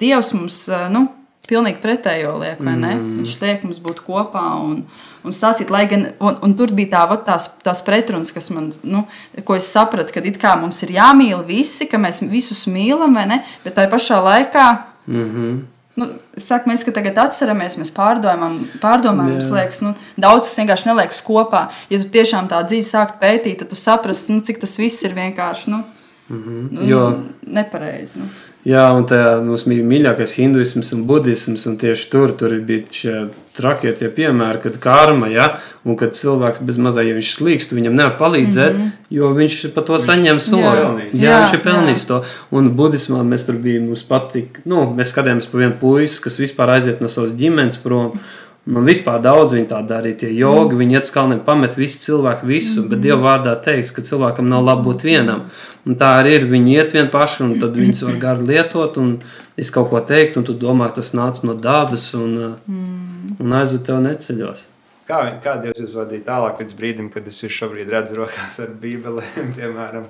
[0.00, 1.04] Dievs mums nu,
[1.48, 2.94] pilnīgi pretējo liek, vai ne?
[2.96, 3.18] Mm.
[3.20, 4.78] Viņš liek mums būt kopā un,
[5.24, 8.70] un stāstīt, lai gan, un, un tur bija tā, vot tās, tās pretrunas, kas man,
[8.88, 9.04] nu,
[9.44, 13.28] ko es sapratu, ka it kā mums ir jāmīl visi, ka mēs visus mīlam, vai
[13.28, 13.40] ne?
[13.66, 14.66] Bet tajā pašā laikā.
[15.06, 15.73] mm -hmm.
[15.94, 20.88] Nu, es saku, mēs tagad atceramies, mēs pārdomājam, pārdomājam mums liekas, nu, daudz kas vienkārši
[20.90, 21.68] neliekas kopā.
[21.90, 25.14] Ja tu tiešām tā dzīvi sākt pētīt, tad tu saprasti, nu, cik tas viss ir
[25.14, 25.70] vienkārši.
[25.70, 25.84] Nu,
[26.28, 26.72] Mm -hmm.
[26.72, 28.18] nu, Jo, nepareizi.
[28.18, 28.24] Nu.
[28.68, 33.16] Jā, un tā mums bija mīļākais hinduisms un budisms, un tieši tur, tur bija šie
[33.54, 35.48] trakie tie piemēri, kad karma, ja,
[35.86, 39.10] un kad cilvēks bez mazā, ja viņš slīkst, viņam nevar palīdzēt, mm -hmm.
[39.18, 40.64] jo viņš par to saņem sodu.
[40.64, 41.10] Jā.
[41.12, 42.22] Jā, Jā, viņš ir pelnījis to.
[42.50, 46.76] Un budismā mēs tur bijām, mums patīk, nu, mēs skatījāmies pa vienu puisi, kas vispār
[46.78, 48.18] aiziet no savas ģimenes prom.
[48.64, 52.46] Man vispār daudz viņi tā darīja, tie jogi, viņi iet uz kalniem, pamet visu cilvēku,
[52.48, 55.42] visu, bet Dieva vārdā teiks, ka cilvēkam nav labi būt vienam.
[55.84, 59.18] Un tā arī ir, viņi iet vien paši, un tad viņus var gari lietot, un
[59.60, 63.34] es kaut ko teikt, un tu domā, tas nāca no dabas, un, mm.
[63.44, 64.64] un aizved tev neceļos.
[65.04, 68.72] Kā, kā Dievs jūs vadīja tālāk līdz brīdim, kad es jūs šobrīd redzu rokās ar
[68.80, 70.08] bībelēm, piemēram,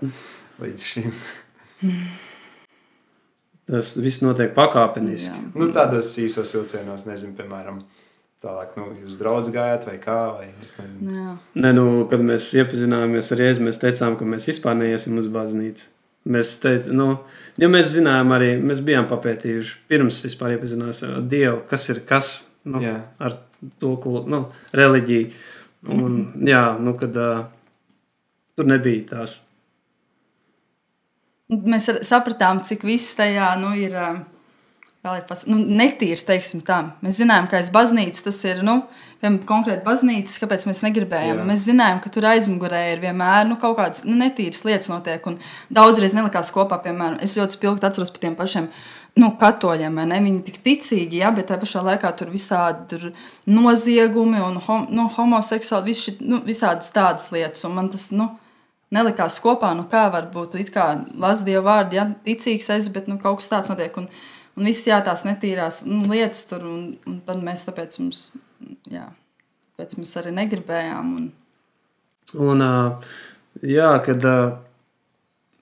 [0.63, 1.11] līdz šim?
[3.67, 5.35] Tas viss notiek pakāpeniski.
[5.35, 5.53] Jā.
[5.59, 7.83] Nu, tādos īsos vilcienos, nezinu, piemēram,
[8.45, 11.15] tālāk, nu, jūs draudz gājāt vai kā, vai nezinu.
[11.17, 11.35] Jā.
[11.65, 15.89] Nē, nu, kad mēs iepazināmies ar Jēzu, mēs teicām, ka mēs vispār neiesim uz baznīcu.
[16.35, 17.09] Mēs teicām, nu,
[17.61, 22.31] ja mēs zinājām, arī mēs bijām papētījuši pirms vispār iepazinās ar Dievu, kas ir kas
[22.65, 22.95] nu, Jā.
[23.21, 23.39] ar
[23.81, 24.45] to kultu, nu,
[24.77, 25.51] reliģiju.
[25.95, 27.43] Un, jā, nu, kad uh,
[28.57, 29.43] tur nebija tās.
[31.53, 33.93] Mēs sapratām, cik viss tajā nu, ir.
[33.93, 34.13] ā,
[35.05, 36.79] kā lai pas- Nu, netīrs, teiksim tā.
[37.05, 38.83] Mēs zinājām, ka aiz baznīcas tas ir nu,
[39.23, 41.43] piemēram, konkrēti baznīcas, kāpēc mēs negribējām.
[41.43, 41.45] Jā.
[41.45, 45.27] Mēs zinājām, ka tur aizmugurē ir vienmēr nu, kaut kādas nu, netīras lietas notiek.
[45.27, 45.39] un
[45.71, 48.69] Daudzreiz nelikās kopā, piemēram, es ļoti spilgti atceros par tiem pašiem.
[49.17, 50.17] Nu, katoļiem, ne?
[50.19, 53.13] Viņi tik ticīgi, jā, bet tajā pašā laikā tur visādi tur
[53.47, 57.63] noziegumi un hom, nu, homoseksuāli, vis šit, nu, visādas tādas lietas.
[57.69, 58.31] Un man tas, nu,
[58.91, 60.57] nelikās kopā, nu kā var būt.
[60.75, 63.97] Kā lasu dievu vārdu, ja ticīgs es, bet nu, kaut kas tāds notiek.
[63.97, 64.09] Un,
[64.57, 68.27] un viss jā, tās netīrās nu, lietas tur, un, un tad mēs tāpēc mums,
[68.91, 69.09] jā,
[69.75, 71.17] tāpēc mēs arī negribējām.
[71.21, 71.33] Un,
[72.41, 72.63] Un,
[73.63, 74.25] jā, kad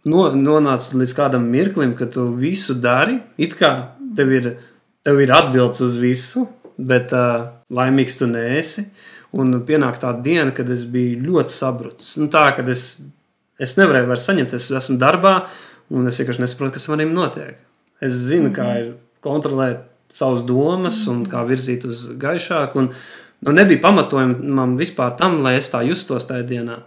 [0.09, 3.73] no, nonāca līdz kādam mirklim, kad tu visu dari, it kā
[4.17, 4.53] tev ir,
[5.05, 6.47] tev ir atbildes uz visu,
[6.79, 8.87] bet laimīgs tu neesi.
[9.33, 12.17] Un pienāk tā diena, kad es biju ļoti sabrucis.
[12.21, 12.99] Nu, tā, kad es,
[13.57, 15.39] es nevarēju vairs saņemt, es esmu darbā,
[15.93, 17.57] un es vienkārši nesaprotu, kas manī notiek.
[18.03, 18.59] Es zinu, mm -hmm.
[18.59, 22.79] kā ir kontrolēt savas domas un kā virzīt uz gaišāku.
[22.79, 22.91] Un,
[23.41, 26.79] nu, nebija pamatojuma man vispār tam, lai es tā justos tajā dienā.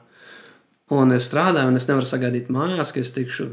[0.90, 3.48] Un es strādāju, un es nevaru sagaidīt mājās, ka es tikšu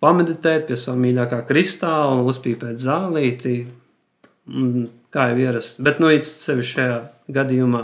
[0.00, 3.66] pameditēt pie sava mīļākā kristāla un uzpīpēt zālīti.
[4.46, 5.80] Un Kā jau ierasts.
[5.82, 6.98] Bet, nu, it sevišķi šajā
[7.34, 7.82] gadījumā,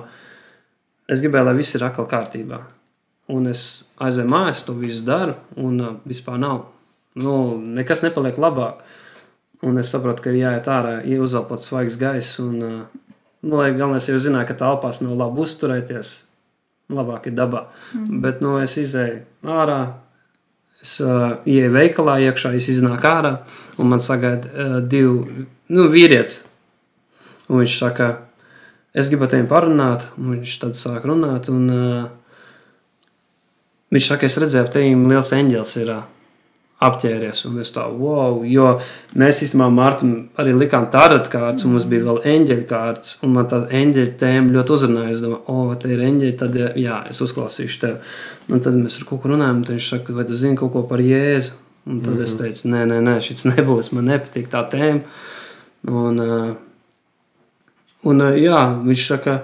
[1.10, 2.60] es gribēju, lai viss ir atkal kārtībā.
[3.34, 3.62] Un es
[3.98, 6.68] aizēju mājās, to visu daru, un uh, vispār nav.
[7.18, 8.84] Nu, nekas nepaliek labāk.
[9.64, 12.36] Un es saprotu, ka ir jāiet ārā, ja uzelpot svaigs gaiss.
[12.42, 16.10] Un, nu, lai galvenais jau zināja, ka telpās nav labi uzturēties,
[16.92, 17.66] labāk ir dabā.
[17.94, 18.18] Mm.
[18.24, 19.22] Bet nu, es izēju
[19.56, 19.78] ārā,
[20.84, 23.32] es uh, ieeju veikalā iekšā, es iznāku ārā,
[23.80, 26.42] un man sagaida uh, divi nu, vīrieši.
[27.46, 28.10] Un viņš saka,
[28.96, 31.48] es gribu ar tevi parunāt, un viņš tad sāk runāt.
[31.52, 32.04] Un, uh,
[33.94, 36.04] viņš saka, es redzēju, ka tev liels eņģelis ir uh,
[36.84, 37.42] apģērbies.
[37.48, 38.74] Un es tā, wow, jo
[39.16, 40.08] mēs īstenībā Mārtu
[40.40, 43.14] arī likām tādu kārtas, un mums bija vēl eņģeļa kārtas.
[43.24, 45.14] Un man tā eņģeļa tēma ļoti uzrunāja.
[45.14, 48.12] Es domāju, o, oh, te ir eņģeļi, tad jā, es uzklausīšu tevi.
[48.52, 50.84] Un tad mēs ar kaut ko runājam, un viņš saka, vai tu zini kaut ko
[50.90, 51.56] par Jēzu?
[51.86, 52.22] Un tad mm -hmm.
[52.22, 55.00] es teicu, nē, nē, nē, šis nebūs, man nepatīk tā tēma.
[55.86, 56.18] Un,
[58.02, 59.42] un jā, viņš saka,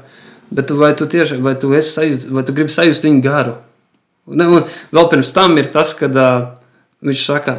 [0.51, 3.55] bet vai tu tieši, vai tu esi sajūta, vai tu gribi sajust viņu garu?
[4.27, 6.62] Un, un vēl pirms tam ir tas, kad uh,
[7.03, 7.57] viņš saka,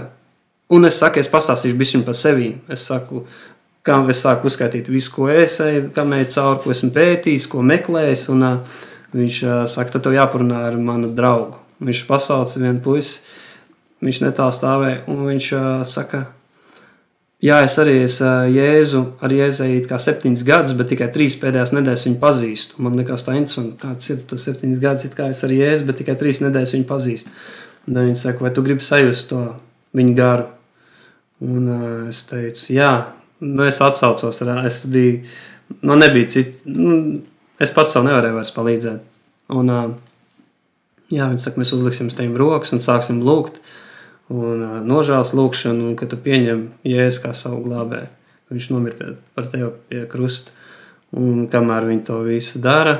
[0.73, 2.49] un es saku, es pastāstīšu bišķiņu par sevi.
[2.71, 3.25] Es saku,
[3.85, 7.63] kā es sāku uzskaitīt visu, ko es eju, kam eju cauri, ko esmu pētījis, ko
[7.67, 8.77] meklējis, un uh,
[9.15, 11.59] viņš uh, saka, tad tev jāparunā ar manu draugu.
[11.83, 13.19] Viņš pasauca vienu puisi,
[14.03, 16.25] viņš netālu stāvēja, un viņš uh, saka,
[17.43, 22.05] Jā, es arī esmu Jēzu, ar Jēzu kā septiņus gadus, bet tikai trīs pēdējās nedēļas
[22.07, 22.77] viņu pazīstu.
[22.85, 25.99] Man liekas, tā interesanti, kāds ir tas septiņus gadus, it kā es ar Jēzu, bet
[25.99, 27.33] tikai trīs nedēļas viņu pazīstu.
[27.33, 29.41] Un tad viņi saka, vai tu gribi sajust to
[29.97, 30.47] viņa garu?
[31.43, 32.91] Un uh, es teicu, jā,
[33.43, 35.23] nu, es atsaucos, es biju,
[35.83, 37.19] man nebija cits, nu,
[37.59, 39.09] es pats sev nevarēju vairs palīdzēt.
[39.53, 39.89] Un, uh,
[41.11, 43.59] jā, viņi saka, mēs uzliksim uz tiem rokas un sāksim lūgt
[44.31, 48.11] un uh, nožēlas lūgšanu, un ka tu pieņem jēzu kā savu glābēju.
[48.53, 50.53] Viņš nomira par tevi pie krusta.
[51.13, 52.95] Un kamēr viņi to visu dara,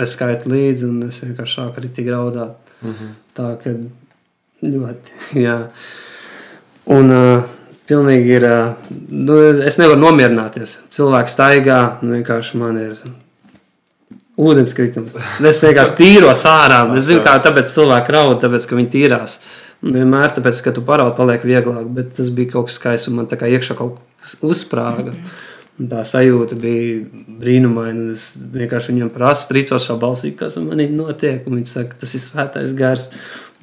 [0.00, 2.56] es skaitu līdzi, un es vienkārši sāku arī tik raudāt.
[2.82, 3.12] Mm -hmm.
[3.36, 3.72] Tā ka
[4.64, 5.58] ļoti, jā.
[6.94, 7.52] Un uh,
[7.88, 10.78] pilnīgi ir, uh, nu, es nevaru nomierināties.
[10.94, 13.04] Cilvēks staigā, nu, vienkārši man ir
[14.40, 15.16] ūdenskritums.
[15.44, 16.82] Es vienkārši tīros ārā.
[16.98, 19.38] Es zinu, kā tāpēc cilvēki raud, tāpēc, ka viņi tīrās.
[19.84, 23.28] Vienmēr tāpēc, ka tu parādi paliek vieglāk, bet tas bija kaut kas skaists un man
[23.28, 25.12] tā kā iekšā kaut kas uzsprāga.
[25.74, 27.00] Un tā sajūta bija
[27.40, 28.12] brīnumaina.
[28.14, 31.46] Es vienkārši viņam prasu, trīcošā balsī, kas man ir notiek.
[31.50, 33.08] Viņš saka, tas ir svētais gars.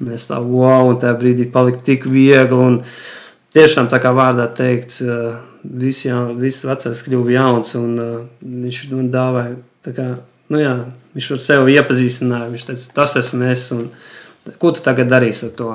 [0.00, 2.58] Un es tā, wow, un tajā brīdī palika tik viegli.
[2.58, 2.80] Un
[3.54, 5.02] tiešām tā kā vārdā teikts,
[5.62, 7.74] viss, jā, viss vecais kļuva jauns.
[7.78, 7.94] Un
[8.40, 9.54] viņš man dāvāja,
[9.86, 10.08] tā kā,
[10.52, 10.74] nu jā,
[11.14, 12.50] viņš ar sevi iepazīstināja.
[12.54, 13.68] Viņš teica, tas esmu es.
[13.76, 13.88] Un,
[14.58, 15.70] ko tu tagad darīsi ar to?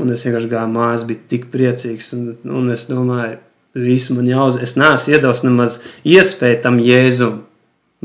[0.00, 2.12] Un es vienkārši gāju mājās, biju tik priecīgs.
[2.16, 3.38] Un, un es domāju,
[3.74, 4.66] visu man jāuzsver.
[4.66, 7.42] Es neesmu iedavis nemaz iespēju tam jēzum,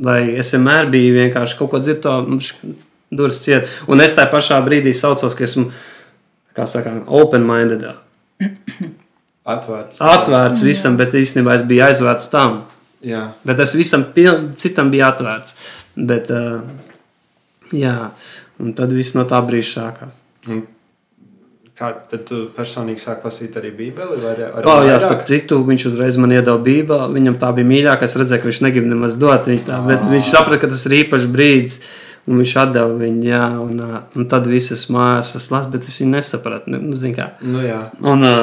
[0.04, 2.40] lai es vienmēr biju vienkārši kaut ko dzirdēju,
[3.12, 3.70] durvis ciet.
[3.88, 5.70] Un es tajā pašā brīdī saucos, ka esmu,
[6.58, 7.86] kā saka, open-minded.
[9.58, 10.02] Atvērts.
[10.04, 12.62] Atvērts visam, bet īstenībā es biju aizvērts tam.
[13.06, 13.30] Jā.
[13.48, 15.56] Bet es visam pil, citam biju atvērts.
[15.98, 16.66] Bet, uh,
[17.72, 18.10] jā,
[18.60, 20.20] un tad viss no tā brīža sākās.
[20.50, 20.66] Un
[21.78, 24.16] Kā tad tu personīgi sāki lasīt arī Bībeli?
[24.24, 27.14] Vai arī, Oh, jā, starp citu, viņš uzreiz man iedeva Bībeli.
[27.14, 28.08] Viņam tā bija mīļākā.
[28.08, 30.96] Es redzēju, ka viņš negrib nemaz dot viņu tā, bet viņš saprata, ka tas ir
[31.04, 31.78] īpašs brīdis.
[32.28, 35.96] Un viņš atdeva viņu, jā, un, ā, un tad visas mājās es lasu, bet es
[36.02, 36.74] viņu nesapratu.
[36.74, 37.30] Nu, zini kā.
[37.40, 37.86] Nu, jā.
[38.04, 38.34] Un, ā,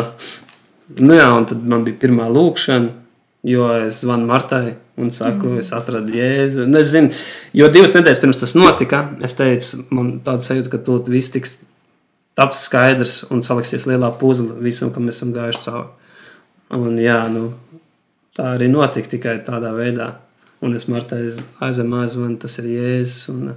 [1.01, 2.94] nu jā, un tad man bija pirmā lūkšana,
[3.44, 5.61] jo es zvanu Martai un saku, mm.
[5.61, 6.64] es atradu Jēzu.
[6.70, 7.12] Nu, es zinu,
[7.53, 11.59] jo divas nedēļas pirms tas notika, es teicu, man tāda sajūta, ka tur viss tiks
[12.38, 15.90] taps skaidrs un saliksies lielā puzle visam, kam mēs esam gājuši cauri.
[16.75, 17.51] Un jā, nu,
[18.35, 20.14] tā arī notika tikai tādā veidā.
[20.64, 21.27] Un es Martai
[21.61, 23.50] aizemu aizvanu, tas ir Jēzus, un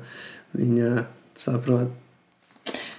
[0.57, 1.05] viņa
[1.39, 1.93] saprot,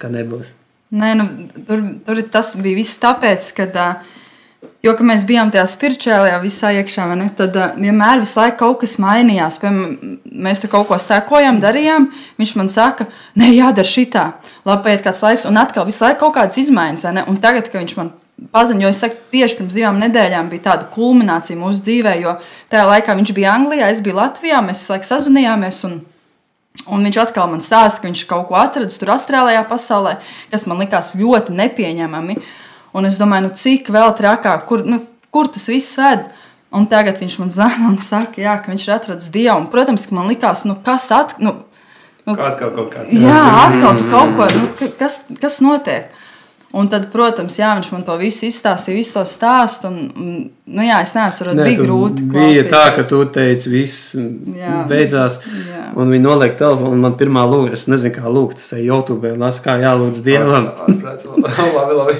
[0.00, 0.54] ka nebūs.
[0.96, 1.26] Nē, nu,
[1.68, 6.70] tur, tur tas bija viss tāpēc, ka, uh, jo, ka mēs bijām tajā spirituālajā visā
[6.78, 9.60] iekšā, ne, tad uh, vienmēr visu laiku kaut kas mainījās.
[9.60, 10.14] Piemēram,
[10.48, 12.08] mēs tur kaut ko sekojam, darījām.
[12.40, 14.24] Viņš man saka, nē, jādara šitā.
[14.64, 17.10] Labi, paiet kāds laiks, un atkal visu laiku kaut kādas izmaiņas.
[17.18, 17.28] ne?
[17.28, 18.14] Un tagad, kad viņš man
[18.52, 22.36] pazina, jo es saku, tieši pirms divām nedēļām bija tāda kulminācija mūsu dzīvē, jo
[22.70, 25.82] tajā laikā viņš bija Anglijā, es biju Latvijā, mēs visu laiku sazvanījāmies.
[25.90, 25.98] Un,
[26.86, 30.12] Un viņš atkal man stāsta, ka viņš kaut ko atradis tur, Austrālijā, pasaulē,
[30.52, 32.36] kas man likās ļoti nepieņemami.
[32.94, 35.00] Un es domāju, nu, cik vēl trakāk, kur, nu,
[35.34, 36.28] kur tas viss ved.
[36.70, 39.56] Un tagad viņš man zvanīja un saka, jā, ka viņš ir atradzis dievu.
[39.58, 41.64] Un, protams, ka man likās, nu, kas atkal.
[42.28, 43.10] Nu, Kā atkal kaut kāds.
[43.26, 46.14] Jā, atkal kaut ko, nu, ka- kas, kas notiek.
[46.76, 49.88] Un tad, protams, jā, viņš man to visu izstāstīja, visu to stāstu.
[49.88, 50.32] Un, un,
[50.68, 52.26] nu, jā, es neatceros, Nē, bija grūti.
[52.28, 53.08] Bija tā, ka klausīties.
[53.08, 54.10] tu teici, viss
[54.52, 54.82] Jā.
[54.90, 55.38] beidzās.
[55.64, 55.86] Jā.
[55.96, 56.92] Un viņi noliek telefonu.
[56.92, 58.60] un Man pirmā lūga, es nezinu, kā lūgt.
[58.60, 60.68] Es eju YouTube, lasu, kā jālūdz Dievam.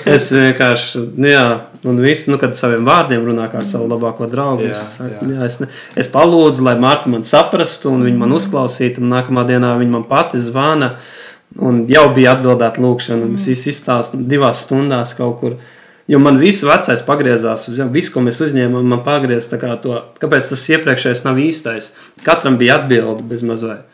[0.09, 1.45] Es vienkārši, nu, jā,
[1.85, 4.65] un viss, nu, kad saviem vārdiem runā kā ar savu labāko draugu.
[4.65, 5.29] Jā, es, jā.
[5.29, 5.45] jā.
[5.45, 9.05] Es, ne, es palūdzu, lai Marta man saprastu, un viņa man uzklausītu.
[9.05, 10.95] Un nākamā dienā viņa man pati zvana.
[11.57, 15.59] Un jau bija atbildēta lūkšana, un es visu izstāstu divās stundās kaut kur.
[16.09, 19.97] Jo man viss vecais pagriezās, viss, ko mēs uzņēmām, man pagriezās tā kā to.
[20.21, 21.91] Kāpēc tas iepriekšējais nav īstais?
[22.25, 23.85] Katram bija atbilde bez mazliet.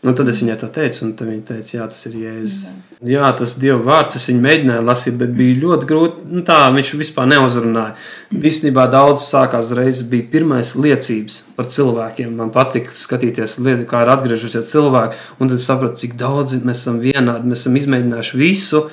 [0.00, 2.60] Un tad es viņai tā teicu, un viņa teica, jā, tas ir Jēzus.
[3.04, 4.16] Jā, tas Dieva vārds.
[4.16, 6.22] Es viņu mēģināju lasīt, bet bija ļoti grūti.
[6.28, 7.98] Nu, tā viņš vispār neuzrunāja.
[8.32, 12.32] Īstenībā daudz sākās reizes, bija pirmais liecības par cilvēkiem.
[12.38, 17.02] Man patika skatīties, lietu, kā ir atgriežusies cilvēki, un tad sapratu, cik daudz mēs esam
[17.04, 17.52] vienādi.
[17.52, 18.86] Mēs esam izmēģinājuši visu,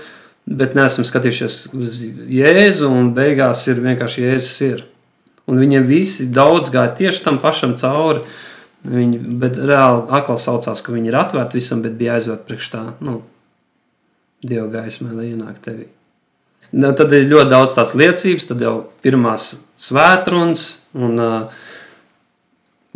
[0.59, 2.01] bet neesam skatījušies uz
[2.35, 4.59] Jēzu, un beigās ir vienkārši Jēzus.
[4.67, 4.83] Ir.
[5.47, 8.25] Un viņiem visi daudz gāja tieši tam pašam cauri.
[8.87, 12.83] Viņi, bet reāli atkal saucās, ka viņi ir atvērti visam, bet bija aizvērti priekš tā,
[13.03, 13.21] nu,
[14.47, 15.87] Dieva gaismē, lai ienāktu tevī.
[16.77, 20.67] Nu, tad ir ļoti daudz tās liecības, tad jau pirmās svētrunas.
[20.97, 21.63] Un, uh,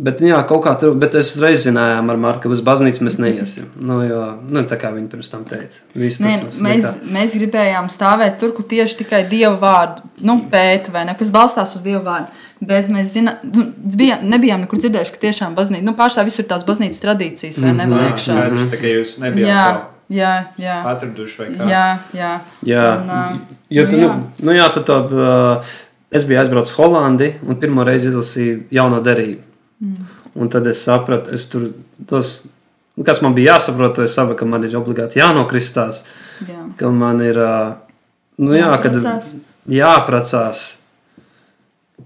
[0.02, 3.18] Bet, jā, kaut kā tur, bet es reiz zinājām ar Martu, ka uz baznīcu mēs
[3.22, 3.68] neiesim.
[3.92, 5.82] Nu, jo, nu, tā kā viņi pirms tam teica.
[5.98, 6.32] Viss Nē,
[6.64, 11.30] mēs, mēs gribējām stāvēt tur, kur tieši tikai dievu vārdu nu, pēta, vai ne, kas
[11.34, 12.32] balstās uz dievu vārdu.
[12.62, 13.64] Bet mēs zinām, nu,
[13.98, 17.86] bija, nebijām nekur dzirdējuši, ka tiešām baznīca, nu, pārstāv visur tās baznīcas tradīcijas, vai ne,
[17.90, 18.36] vēl iekšā.
[18.36, 19.80] Skaidrs, tā kā jūs nebijāt Jā, vēl
[20.18, 20.76] jā, jā.
[20.92, 21.68] atraduši vai kā.
[21.72, 22.32] Jā, jā.
[22.68, 23.22] Jā, Un, ā,
[23.66, 24.10] jo, nu, nu, jā.
[24.12, 25.72] nu, nu, jā tad tā, uh,
[26.14, 29.42] es biju aizbraucis Holandi un pirmo reizi izlasīju jauno derību.
[29.82, 30.10] Mm.
[30.42, 31.66] Un tad es sapratu, es tur,
[32.08, 32.34] tos,
[32.94, 36.04] nu, kas man bija jāsaprot, to es sapratu, ka man ir obligāti jānokristās,
[36.46, 36.62] jā.
[36.78, 37.74] ka man ir, uh,
[38.38, 39.02] nu jā, kad
[39.70, 40.62] Jāprecās.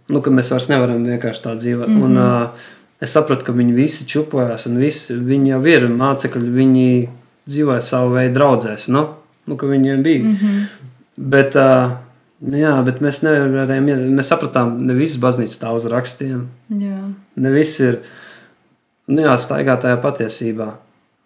[0.09, 1.89] Nu, ka mēs vairs nevaram vienkārši tā dzīvot.
[1.89, 2.05] Mm -hmm.
[2.05, 2.67] Un uh,
[3.01, 7.09] es sapratu, ka viņi visi čupojās un visi, viņi jau ir mācekļi, viņi
[7.47, 9.07] dzīvoja savu veidu draudzēs, nu,
[9.47, 10.25] nu viņiem bija.
[10.25, 10.63] Mm -hmm.
[11.17, 11.91] Bet, uh,
[12.53, 16.49] jā, bet mēs nevarējām, mēs sapratām, ne visas baznīcas stāv uz rakstiem.
[16.71, 17.13] jā.
[17.37, 17.99] Ne viss ir
[19.07, 20.73] nu jā, staigā tajā patiesībā.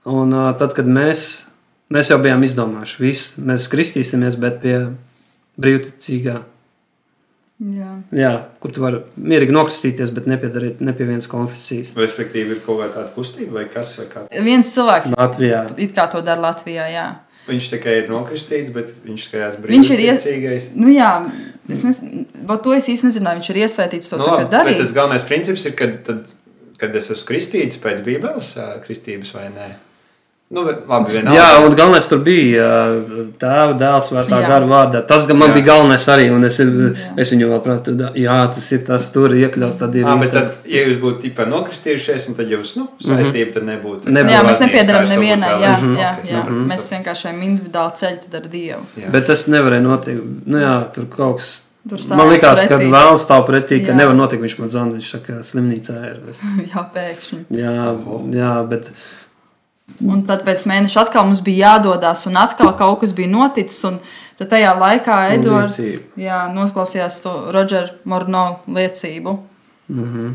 [0.05, 1.51] Un uh, tad, kad mēs
[1.91, 4.75] Mēs jau bijām izdomājuši, viss, mēs kristīsimies, bet pie
[5.59, 6.37] brīvticīgā.
[7.61, 7.91] Jā.
[8.17, 11.91] Jā, kur tu vari mierīgi nokristīties, bet nepiedarīt ne pie vienas konfesijas.
[11.99, 13.99] Respektīvi, ir kaut kāda tāda kustība vai kas.
[14.01, 14.23] Vai kā.
[14.47, 15.67] Viens cilvēks Latvijā.
[15.79, 16.87] it kā to dara Latvijā.
[16.89, 17.05] Jā.
[17.51, 20.71] Viņš tikai ir nokristīts, bet viņš skatās Viņš ir ies- brīvprātīgais.
[20.77, 21.11] Nu, jā,
[21.69, 23.41] es nezinu, vai to es īsti nezināju.
[23.43, 24.79] Viņš ir iesvētīts to Nu, no, labi, bet darīt.
[24.79, 26.33] tas galvenais princips ir, kad, tad,
[26.79, 28.55] kad es esmu kristīts pēc Bībeles
[28.87, 29.69] kristības vai nē.
[30.51, 31.35] Nu, labi, vienalga.
[31.39, 32.79] Jā, un galvenais tur bija ā,
[33.39, 34.49] tēva dēls vai tā Jā.
[34.51, 35.03] gara vārdā.
[35.07, 35.55] Tas gan man Jā.
[35.61, 39.31] bija galvenais arī, un es, es viņu vēl pratu, da- jā, tas ir tas tur
[39.31, 42.89] iekļauts, tad ir Jā, bet tad, ja jūs būtu tipā nokristījušies, un tad jūs nu,
[42.99, 44.11] saistība tad nebūtu.
[44.11, 44.35] Nebūtu.
[44.35, 45.53] Jā, mēs nepiedaram nevienai.
[45.63, 46.27] Jā, jā, jā.
[46.33, 48.83] sapratu, Mēs vienkārši ejam individuāli ceļu tad ar Dievu.
[49.05, 49.13] Jā.
[49.15, 50.27] Bet tas nevarēja notikt.
[50.51, 51.53] Nu, jā, tur kaut kas.
[51.89, 54.01] Tur Man liekas, ka vēlams stāv pretī, ka Jā.
[54.03, 54.43] nevar notikt.
[54.43, 56.19] Viņš man zvanīja, viņš saka, ka slimnīcā ir.
[56.75, 57.41] Jā, pēkšņi.
[57.57, 57.73] Jā,
[58.37, 58.91] jā, bet
[60.07, 63.83] Un tad pēc mēneša atkal mums bija jādodas, un atkal kaut kas bija noticis.
[63.89, 63.99] Un
[64.39, 65.81] tad tajā laikā Edvards
[66.21, 69.37] jā, noklausījās to Rodžera Morno liecību.
[69.91, 70.31] mhm.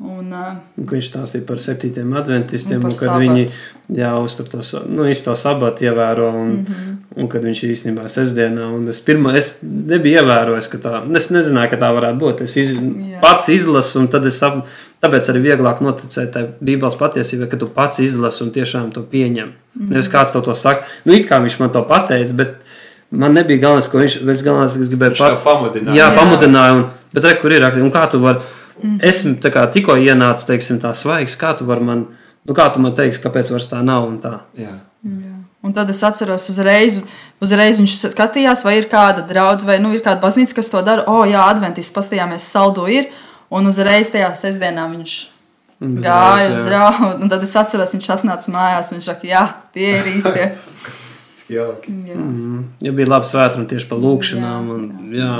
[0.00, 3.20] Un, uh, viņš stāstīja par septītiem adventistiem, Un un, par un kad sabatu.
[3.20, 6.64] viņi jā, uztur to, nu, to sabatu ievēro, un, mm.
[6.64, 6.94] -hmm.
[7.20, 11.70] un kad viņš īstenībā sestdienā, un es pirmā, es nebiju ievērojis, ka tā, es nezināju,
[11.70, 12.40] ka tā varētu būt.
[12.40, 13.20] Es iz, Jā.
[13.20, 14.66] pats izlasu, un tad es ap,
[15.02, 19.48] tāpēc arī vieglāk noticēt tai bībeles patiesībai, ka tu pats izlasi un tiešām to pieņem.
[19.48, 19.82] Mm.
[19.82, 19.90] -hmm.
[19.90, 22.56] Nevis kāds tev to saka, nu it kā viņš man to pateica, bet
[23.10, 25.44] man nebija galvenais, ko viņš, bet galvenais, ka es gribēju Viņš pats.
[25.44, 25.96] pamudināja.
[25.96, 26.16] Jā, Jā.
[26.16, 28.38] pamudināja, un, bet re, kur ir rakstīts, un kā tu vari,
[28.82, 28.98] Mhm.
[29.02, 32.06] es tā kā tikko ienācu, teiksim, tā svaigs, kā tu vari man,
[32.46, 34.40] nu kā tu man teiksi, kāpēc tā nav un tā.
[34.56, 34.76] Jā.
[35.62, 37.00] un tad es atceros, uzreiz,
[37.40, 41.04] uzreiz viņš skatījās, vai ir kāda draudzene, vai nu, ir kāda baznīca, kas to dara.
[41.06, 43.10] O, jā, adventists pastījāmies, saldo ir.
[43.50, 45.14] Un uzreiz tajā sestdienā viņš
[45.80, 46.52] Un uzreiz, gāja jā.
[46.54, 47.20] uz.
[47.22, 48.92] Un tad es atceros, viņš atnāca mājās.
[48.94, 49.42] Viņš saka, jā,
[49.74, 50.50] tie ir īstie.
[51.50, 51.92] Jauki.
[52.06, 52.14] Jā.
[52.14, 55.30] Mm, ja bija labi svētki tieši par lūkšanām, Jā, un jā,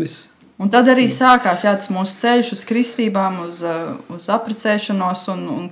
[0.00, 0.30] viss.
[0.60, 5.46] Un tad arī sākās jā, tas mūsu ceļš uz kristībām, uz, uh, uz apprecēšanos un,
[5.54, 5.70] un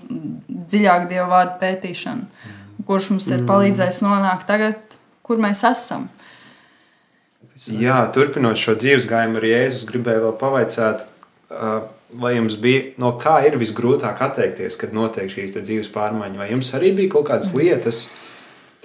[0.49, 2.47] dziļāk dievu vārdu pētīšanu,
[2.89, 4.97] kurš mums ir palīdzējis nonākt tagad,
[5.27, 6.09] kur mēs esam.
[7.69, 11.05] Jā, turpinot šo dzīves gājumu, arī Jēzus gribēja vēl pavaicāt,
[11.51, 11.83] uh,
[12.23, 16.73] vai jums bija, no kā ir visgrūtāk atteikties, kad notiek šīs dzīves pārmaiņas, vai jums
[16.79, 18.07] arī bija kaut kādas lietas,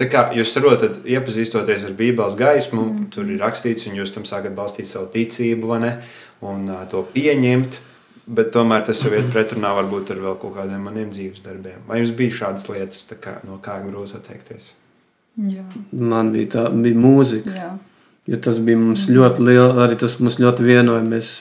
[0.00, 3.08] tā kā jūs saprotat, iepazīstoties ar Bībeles gaismu, mm.
[3.14, 5.92] tur ir rakstīts, un jūs tam sākat balstīt savu ticību, vai ne,
[6.44, 7.80] un uh, to pieņemt,
[8.34, 11.82] bet tomēr tas jau ir pretrunā varbūt ar vēl kaut kādiem maniem dzīves darbiem.
[11.88, 14.72] Vai jums bija šādas lietas, kā, no kā grūti atteikties?
[15.34, 17.54] Jā, Man bija tā, bija mūzika.
[17.54, 17.72] jā.
[18.24, 21.02] Jo tas bija mums ļoti liels, arī tas mums ļoti vienoja.
[21.04, 21.32] Mēs,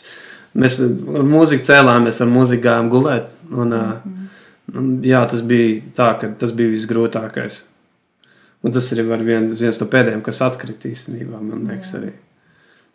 [0.60, 3.30] mēs ar mūziku cēlāmies, ar mūziku gājām gulēt.
[3.54, 4.26] Un, mm.
[4.74, 7.62] un, jā, tas bija tā, ka tas bija visgrūtākais.
[8.64, 12.14] Un tas var vien, viens no pēdējiem, kas atkrita īstenībā, man liekas, arī.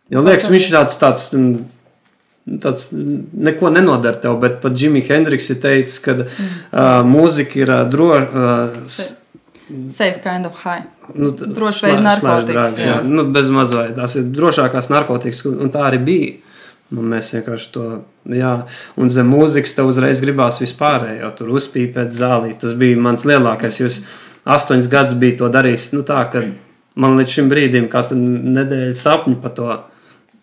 [0.09, 5.51] Jo liekas, viņš ir tāds, tāds, mm, tāds neko nenodara tev, bet pat Jimmy Hendriks
[5.53, 6.59] ir teicis, ka mm.
[6.73, 8.29] uh, mūzika ir uh, droša.
[8.33, 9.17] Uh,
[9.93, 10.87] Safe kind of high.
[11.13, 12.95] Nu, Droši vien narkotikas, jā.
[12.95, 13.01] jā.
[13.05, 13.93] Nu, bez mazliet.
[13.99, 16.31] Tās ir drošākās narkotikas, un tā arī bija.
[16.97, 17.83] Un mēs vienkārši to,
[18.33, 18.55] jā,
[18.97, 22.55] un zem mūzikas tev uzreiz gribās vispārējo, tur uzpīpēt zālī.
[22.57, 23.77] Tas bija mans lielākais.
[23.83, 23.99] Jūs
[24.49, 26.23] astoņus gadus bija to darījis, nu tā,
[26.99, 29.69] man līdz šim brīdim katru nedēļu sapņu par to.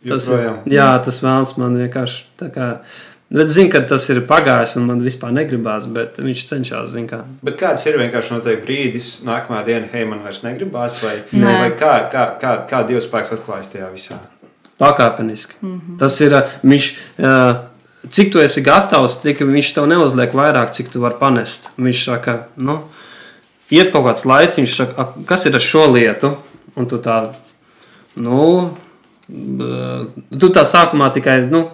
[0.06, 0.60] Tas, Joprojām.
[0.70, 2.70] jā, tas vēlams man vienkārši tā kā.
[3.34, 7.24] Bet zinu, ka tas ir pagājis, un man vispār negribās, bet viņš cenšas, kā.
[7.44, 11.56] Bet kāds ir vienkārši noteikti brīdis, nākamā diena, hei, man vairs negribās, vai, Nē.
[11.64, 14.20] vai kā, kā, kā, kā Dievs spēks atklājas tajā visā?
[14.80, 15.54] Pakāpeniski.
[15.62, 15.80] Mm Mhm.
[15.88, 16.00] -hmm.
[16.00, 16.96] Tas ir ā, viņš.
[17.20, 17.56] ā,
[18.10, 21.70] Cik tu esi gatavs, tik viņš tev neuzliek vairāk, cik tu vari panest.
[21.78, 22.80] Viņš saka, nu,
[23.72, 26.36] iet kaut kāds laiks, viņš saka, "Ak, kas ir ar šo lietu?
[26.76, 27.34] Un tu tā,
[28.18, 28.76] nu,
[30.40, 31.70] tu tā sākumā tikai, nu,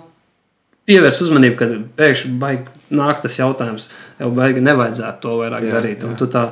[0.85, 5.73] pievērs uzmanību, kad pēkšņi baigi nāk tas jautājums, jau baigi nevajadzētu to vairāk Jā, jā,
[5.73, 6.03] darīt.
[6.03, 6.17] Un jā.
[6.17, 6.51] tu tā,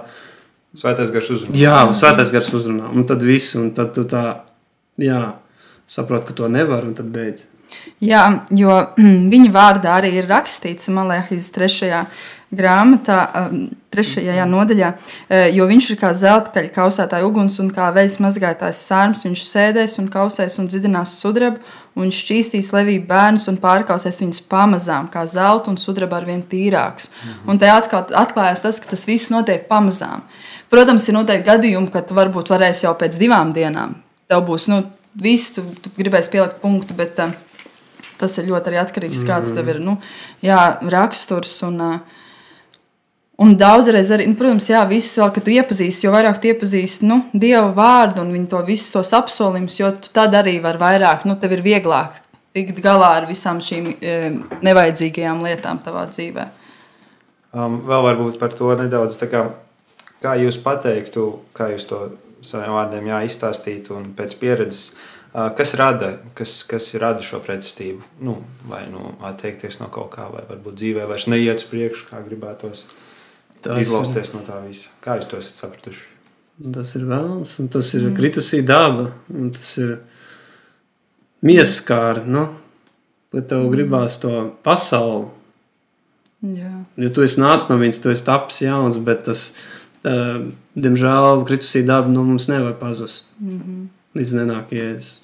[0.77, 1.57] Svētais garš uzrunā.
[1.57, 2.91] Jā, un svētais gars uzrunā.
[2.93, 4.43] Un tad viss, un tad tu tā,
[5.01, 5.21] jā,
[5.89, 7.47] saproti, ka to nevar, un tad beidz.
[7.99, 8.81] Jā, jo
[9.33, 12.03] viņa vārdā arī ir rakstīts, liekas, trešajā
[12.49, 14.89] grāmatā, um, trešajā jā, nodaļā,
[15.29, 19.25] eh, jo viņš ir kā zelta kausētāja uguns un kā veļas mazgātājs sārms.
[19.27, 21.59] Viņš sēdēs un kausēs un dzidinās sudrabu,
[21.99, 27.09] un šķīstīs levību bērnus un pārkausēs viņus pamazām, kā zelta un sudraba ar vien tīrāks.
[27.45, 30.23] Un te atkal atklājās tas, ka tas viss notiek pamazām.
[30.69, 33.97] Protams, ir noteikti gadījumi, kad tu varbūt varēsi jau pēc divām dienām.
[34.29, 34.83] Tev būs, nu,
[35.17, 37.33] viss, tu, tu gribēsi pielikt punktu, bet uh,
[38.19, 39.99] tas ir ļoti arī atkarīgs no tā, kāds tev ir nu,
[40.45, 40.63] jā,
[40.95, 41.57] raksturs.
[41.69, 41.83] Un,
[43.39, 47.07] Un daudzreiz arī, nu, protams, jā, viss vēl, kad tu iepazīsti, jo vairāk tu iepazīsti
[47.07, 51.37] nu, Dieva vārdu un viņa to visus tos apsolījumus, jo tad arī var vairāk, nu,
[51.39, 52.17] tev ir vieglāk
[52.55, 54.15] tikt galā ar visām šīm e,
[54.65, 56.47] nevajadzīgajām lietām tavā dzīvē.
[57.55, 59.45] Um, vēl varbūt par to nedaudz, kā,
[60.21, 62.01] kā jūs pateiktu, kā jūs to
[62.45, 64.83] saviem vārdiem jā, izstāstītu un pēc pieredzes,
[65.33, 68.01] kas rada, kas, kas rada šo pretestību?
[68.25, 72.21] Nu, vai nu, atteikties no kaut kā, vai varbūt dzīvē vairs neiet uz priekšu, kā
[72.25, 72.87] gribētos.
[73.61, 74.89] Tas izlausties ir, no tā visa.
[75.03, 76.05] Kā jūs to esat sapratuši?
[76.73, 78.15] Tas ir vēlams, un tas ir mm.
[78.17, 79.97] kritusī daba, un tas ir
[81.45, 82.25] mieskāri.
[82.27, 82.47] Nu,
[83.35, 83.73] bet tev mm.
[83.75, 84.33] gribās to
[84.65, 85.29] pasauli.
[86.55, 86.71] Jā.
[86.99, 89.49] Jo tu esi nācis no viņas, tu esi tapis jauns, bet tas,
[90.07, 90.47] uh,
[90.79, 93.27] diemžēl, kritusī daba no nu, mums nevar pazust.
[93.37, 93.87] Mm -hmm.
[94.17, 95.19] Līdz nenāk jēzus.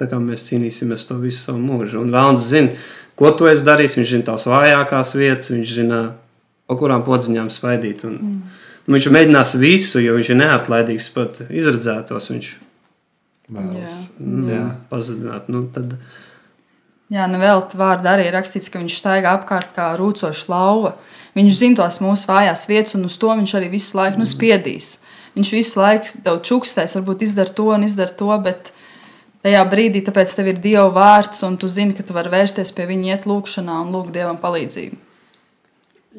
[0.00, 2.00] Tā kā mēs cīnīsimies to visu savu mūžu.
[2.00, 2.72] Un vēlams zina,
[3.20, 3.98] ko tu esi darījis.
[3.98, 6.00] Viņš zina tās vājākās vietas, viņš zina
[6.70, 8.06] pa kurām podziņām svaidīt.
[8.08, 8.64] Un, mm.
[8.86, 12.30] nu, viņš mēģinās visu, jo viņš ir neatlaidīgs pat izredzētos.
[12.32, 12.50] Viņš
[13.50, 15.52] vēlas nu, pazudināt.
[15.52, 15.96] Nu, tad,
[17.10, 20.94] Jā, nu vēl vārdā arī ir rakstīts, ka viņš staigā apkārt kā rūcoša lauva.
[21.34, 25.00] Viņš zina tās mūsu vājās vietas, un uz to viņš arī visu laiku nu, spiedīs.
[25.40, 28.74] Viņš visu laiku tev čukstēs, varbūt izdara to un izdara to, bet
[29.40, 32.84] tajā brīdī, tāpēc tev ir Dieva vārds, un tu zini, ka tu vari vērsties pie
[32.90, 34.98] viņa, iet lūgšanā un lūgt Dievam palīdzību.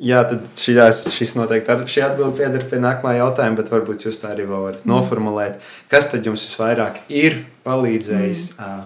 [0.01, 4.17] Jā, tad šīs, šis noteikti ar šī atbilde pieder pie nākamā jautājuma, bet varbūt jūs
[4.23, 4.89] tā arī varat mm.
[4.89, 5.59] noformulēt.
[5.91, 8.85] Kas tad jums visvairāk ir palīdzējis mm.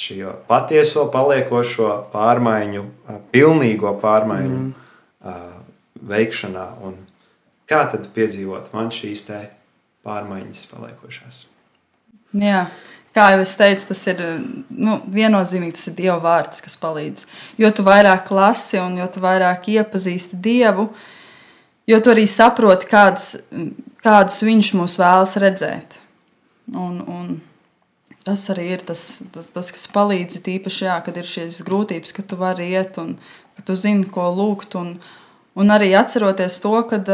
[0.00, 2.86] šo patieso, paliekošo pārmaiņu,
[3.36, 5.50] pilnīgo pārmaiņu mm.
[6.14, 6.68] veikšanā?
[6.86, 6.96] Un
[7.70, 9.26] kā tad piedzīvot man šīs
[10.06, 11.42] pārmaiņas paliekošās?
[12.36, 12.66] Jā,
[13.16, 14.22] kā jau es teicu, tas ir
[14.70, 17.26] nu, viennozīmīgi tas ir Dieva vārds, kas palīdz.
[17.60, 20.88] Jo tu vairāk lasi un jo vairāk iepazīsti Dievu,
[21.88, 23.34] jo tu arī saproti, kāds,
[24.04, 26.00] kādus Viņš mūs vēlas redzēt.
[26.74, 27.36] Un, un
[28.26, 32.26] tas arī ir tas, tas, tas kas palīdz īpaši, jā, kad ir šīs grūtības, ka
[32.26, 33.14] tu vari iet un
[33.56, 34.74] ka tu zini, ko lūgt.
[34.78, 34.96] Un,
[35.56, 37.10] un arī atceroties to, kad,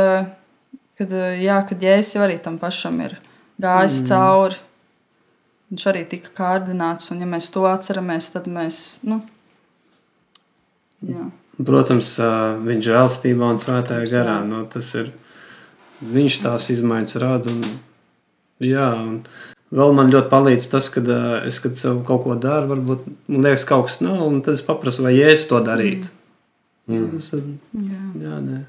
[1.03, 3.19] kad, jā, kad Jēzus jau arī tam pašam ir
[3.61, 4.09] gājis mm.
[4.09, 4.61] cauri
[5.73, 9.01] Viņš arī tika kārdināts, un ja mēs to atceramies, tad mēs.
[9.09, 9.23] Nu,
[11.09, 11.31] jā.
[11.57, 12.11] Protams,
[12.67, 14.35] viņa žēlstībā un svētajā garā.
[14.45, 15.09] Nu, tas ir
[16.05, 17.55] viņš tās izmaiņas rada.
[17.55, 17.65] Un,
[18.69, 19.17] jā, un
[19.73, 21.09] vēl man ļoti palīdz tas, kad
[21.49, 25.07] es kad kaut ko daru, varbūt man liekas, kaut kas nav, un tad es paprasu,
[25.09, 26.13] vai es to darītu.
[26.93, 27.09] Mm.
[27.17, 27.49] Tas ir.
[27.81, 28.61] Jā, jā, nē.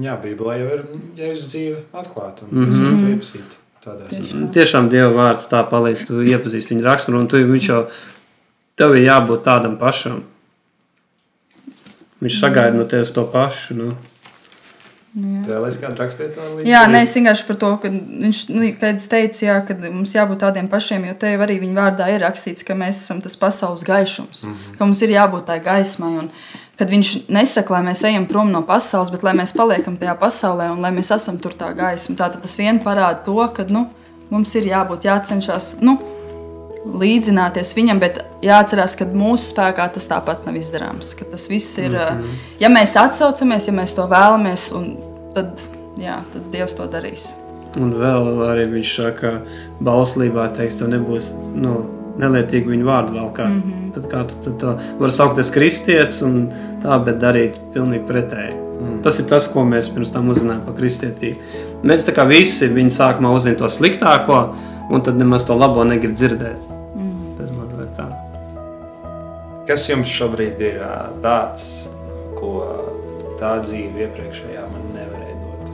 [0.00, 0.82] Jā Bībelē jau ir
[1.16, 3.00] jēzus dzīve atklāta un mm -hmm.
[3.00, 3.56] to iepazīt.
[3.86, 6.06] Tieši Tiešām Dieva vārds tā palīdz.
[6.08, 7.84] Tu iepazīsti viņa raksturu, un tu, viņš jau
[8.74, 10.24] tev ir jābūt tādam pašam.
[12.20, 13.76] Viņš sagaida no tevis to pašu.
[13.78, 13.96] Nu.
[15.16, 15.42] Jā,
[16.34, 16.68] to līdzi.
[16.68, 18.66] Jā, nē, es vienkārši par to, ka viņš, nu,
[19.12, 22.66] teicu, jā, ka mums jābūt tādiem pašiem, jo te jau arī viņa vārdā ir rakstīts,
[22.66, 24.76] ka mēs esam tas pasaules gaišums, mm -hmm.
[24.78, 26.12] ka mums ir jābūt tai gaismai.
[26.18, 26.28] Un,
[26.76, 30.68] kad viņš nesaka, lai mēs ejam prom no pasaules, bet lai mēs paliekam tajā pasaulē
[30.74, 32.18] un lai mēs esam tur tā gaisma.
[32.18, 33.86] Tātad tas vien parāda to, ka nu,
[34.30, 35.96] mums ir jābūt jācenšas nu,
[36.86, 41.14] līdzināties viņam, bet jāatcerās, ka mūsu spēkā tas tāpat nav izdarāms.
[41.30, 42.36] Tas viss ir, mm -hmm.
[42.60, 44.70] ja mēs atsaucamies, ja mēs to vēlamies,
[45.34, 45.60] tad,
[45.98, 47.34] jā, tad Dievs to darīs.
[47.76, 49.40] Un vēl arī viņš saka, ka
[49.80, 51.32] bauslībā teiks, to nebūs.
[51.54, 53.48] Nu, nelietīgi viņu vārdu vēl kā.
[53.48, 53.88] Mm -hmm.
[53.96, 56.48] Tad kā tu tad, tad vari saukties kristietis un
[56.82, 58.54] tā, bet darīt pilnīgi pretēji.
[58.80, 59.02] Mm.
[59.02, 61.36] Tas ir tas, ko mēs pirms tam uzzinājām par kristietību.
[61.82, 64.40] Mēs tā kā visi viņi sākumā uzzina to sliktāko,
[64.90, 66.74] un tad nemaz to labo negrib dzirdēt.
[66.96, 67.38] Mm.
[67.38, 68.08] Tas man ir tā.
[69.66, 70.82] Kas jums šobrīd ir
[71.22, 71.88] tāds,
[72.36, 72.52] ko
[73.40, 75.72] tā dzīve iepriekšējā man nevarēja dot?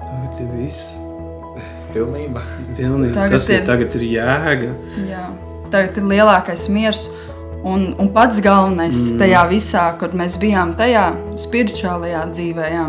[0.00, 1.09] Tagad ir viss.
[1.94, 2.42] Pilnībā.
[2.76, 3.14] Pilnībā.
[3.16, 4.70] Tagad Tas ir, ir, tagad ir jēga.
[5.08, 5.26] Jā.
[5.72, 7.08] Tagad ir lielākais miers.
[7.60, 9.18] Un, un pats galvenais mm.
[9.20, 11.10] tajā visā, kur mēs bijām, tajā
[11.42, 12.86] spirituālajā dzīvē, jā.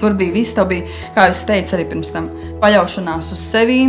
[0.00, 2.30] tur bija viss, tā bija, kā jau teicu, arī pirms tam
[2.62, 3.82] paļaušanās uz sevi.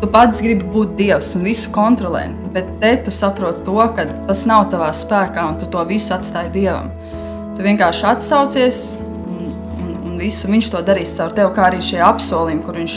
[0.00, 4.46] Tu pats gribi būt dievs un visu kontrolēt, bet te tu saproti to, ka tas
[4.48, 6.92] nav tavā spēkā un tu to visu atstāji dievam.
[7.56, 12.00] Tu vienkārši atsaucies un, un, un visu viņš to darīs caur tevi, kā arī šie
[12.04, 12.96] apsolījumi, kur viņš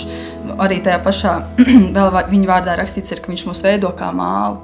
[0.62, 1.34] arī tajā pašā
[1.96, 4.62] vēl viņa vārdā rakstīts, ir, ka viņš mūs veido kā mālu.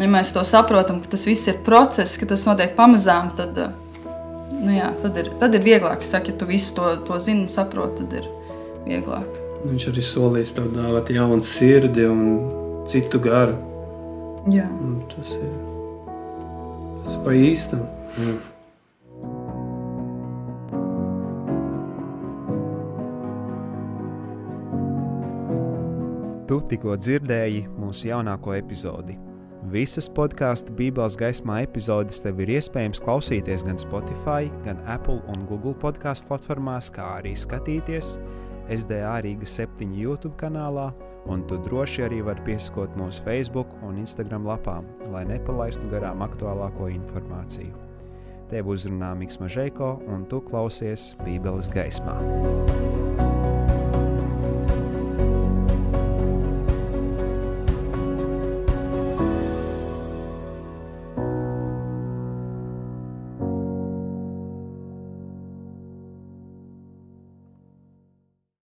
[0.00, 3.58] Ja mēs to saprotam, ka tas viss ir process, ka tas notiek pamazām, tad,
[4.56, 6.04] nu jā, tad, ir, tad ir vieglāk.
[6.06, 8.30] Saka, ja tu visu to, to zini un saproti, tad ir
[8.86, 9.40] vieglāk.
[9.62, 12.22] Viņš arī solīs tev dāvāt jaunu sirdi un
[12.88, 13.58] citu garu.
[14.50, 14.64] Jā.
[14.66, 15.52] Un tas ir,
[17.02, 17.84] tas ir pa īstam.
[18.16, 18.40] Mm.
[26.52, 29.14] Tu tikko dzirdēji mūsu jaunāko epizodi.
[29.72, 35.72] Visas podkāstu Bībeles gaismā epizodes tev ir iespējams klausīties gan Spotify, gan Apple un Google
[35.80, 38.18] podkāstu platformās, kā arī skatīties
[38.68, 40.90] SDA Rīga 7 YouTube kanālā,
[41.24, 46.90] un tu droši arī vari pieskot mūsu Facebook un Instagram lapām, lai nepalaistu garām aktuālāko
[46.92, 47.72] informāciju.
[48.52, 52.18] Tev uzrunā Mikls Mažēko, un tu klausies Bībeles gaismā.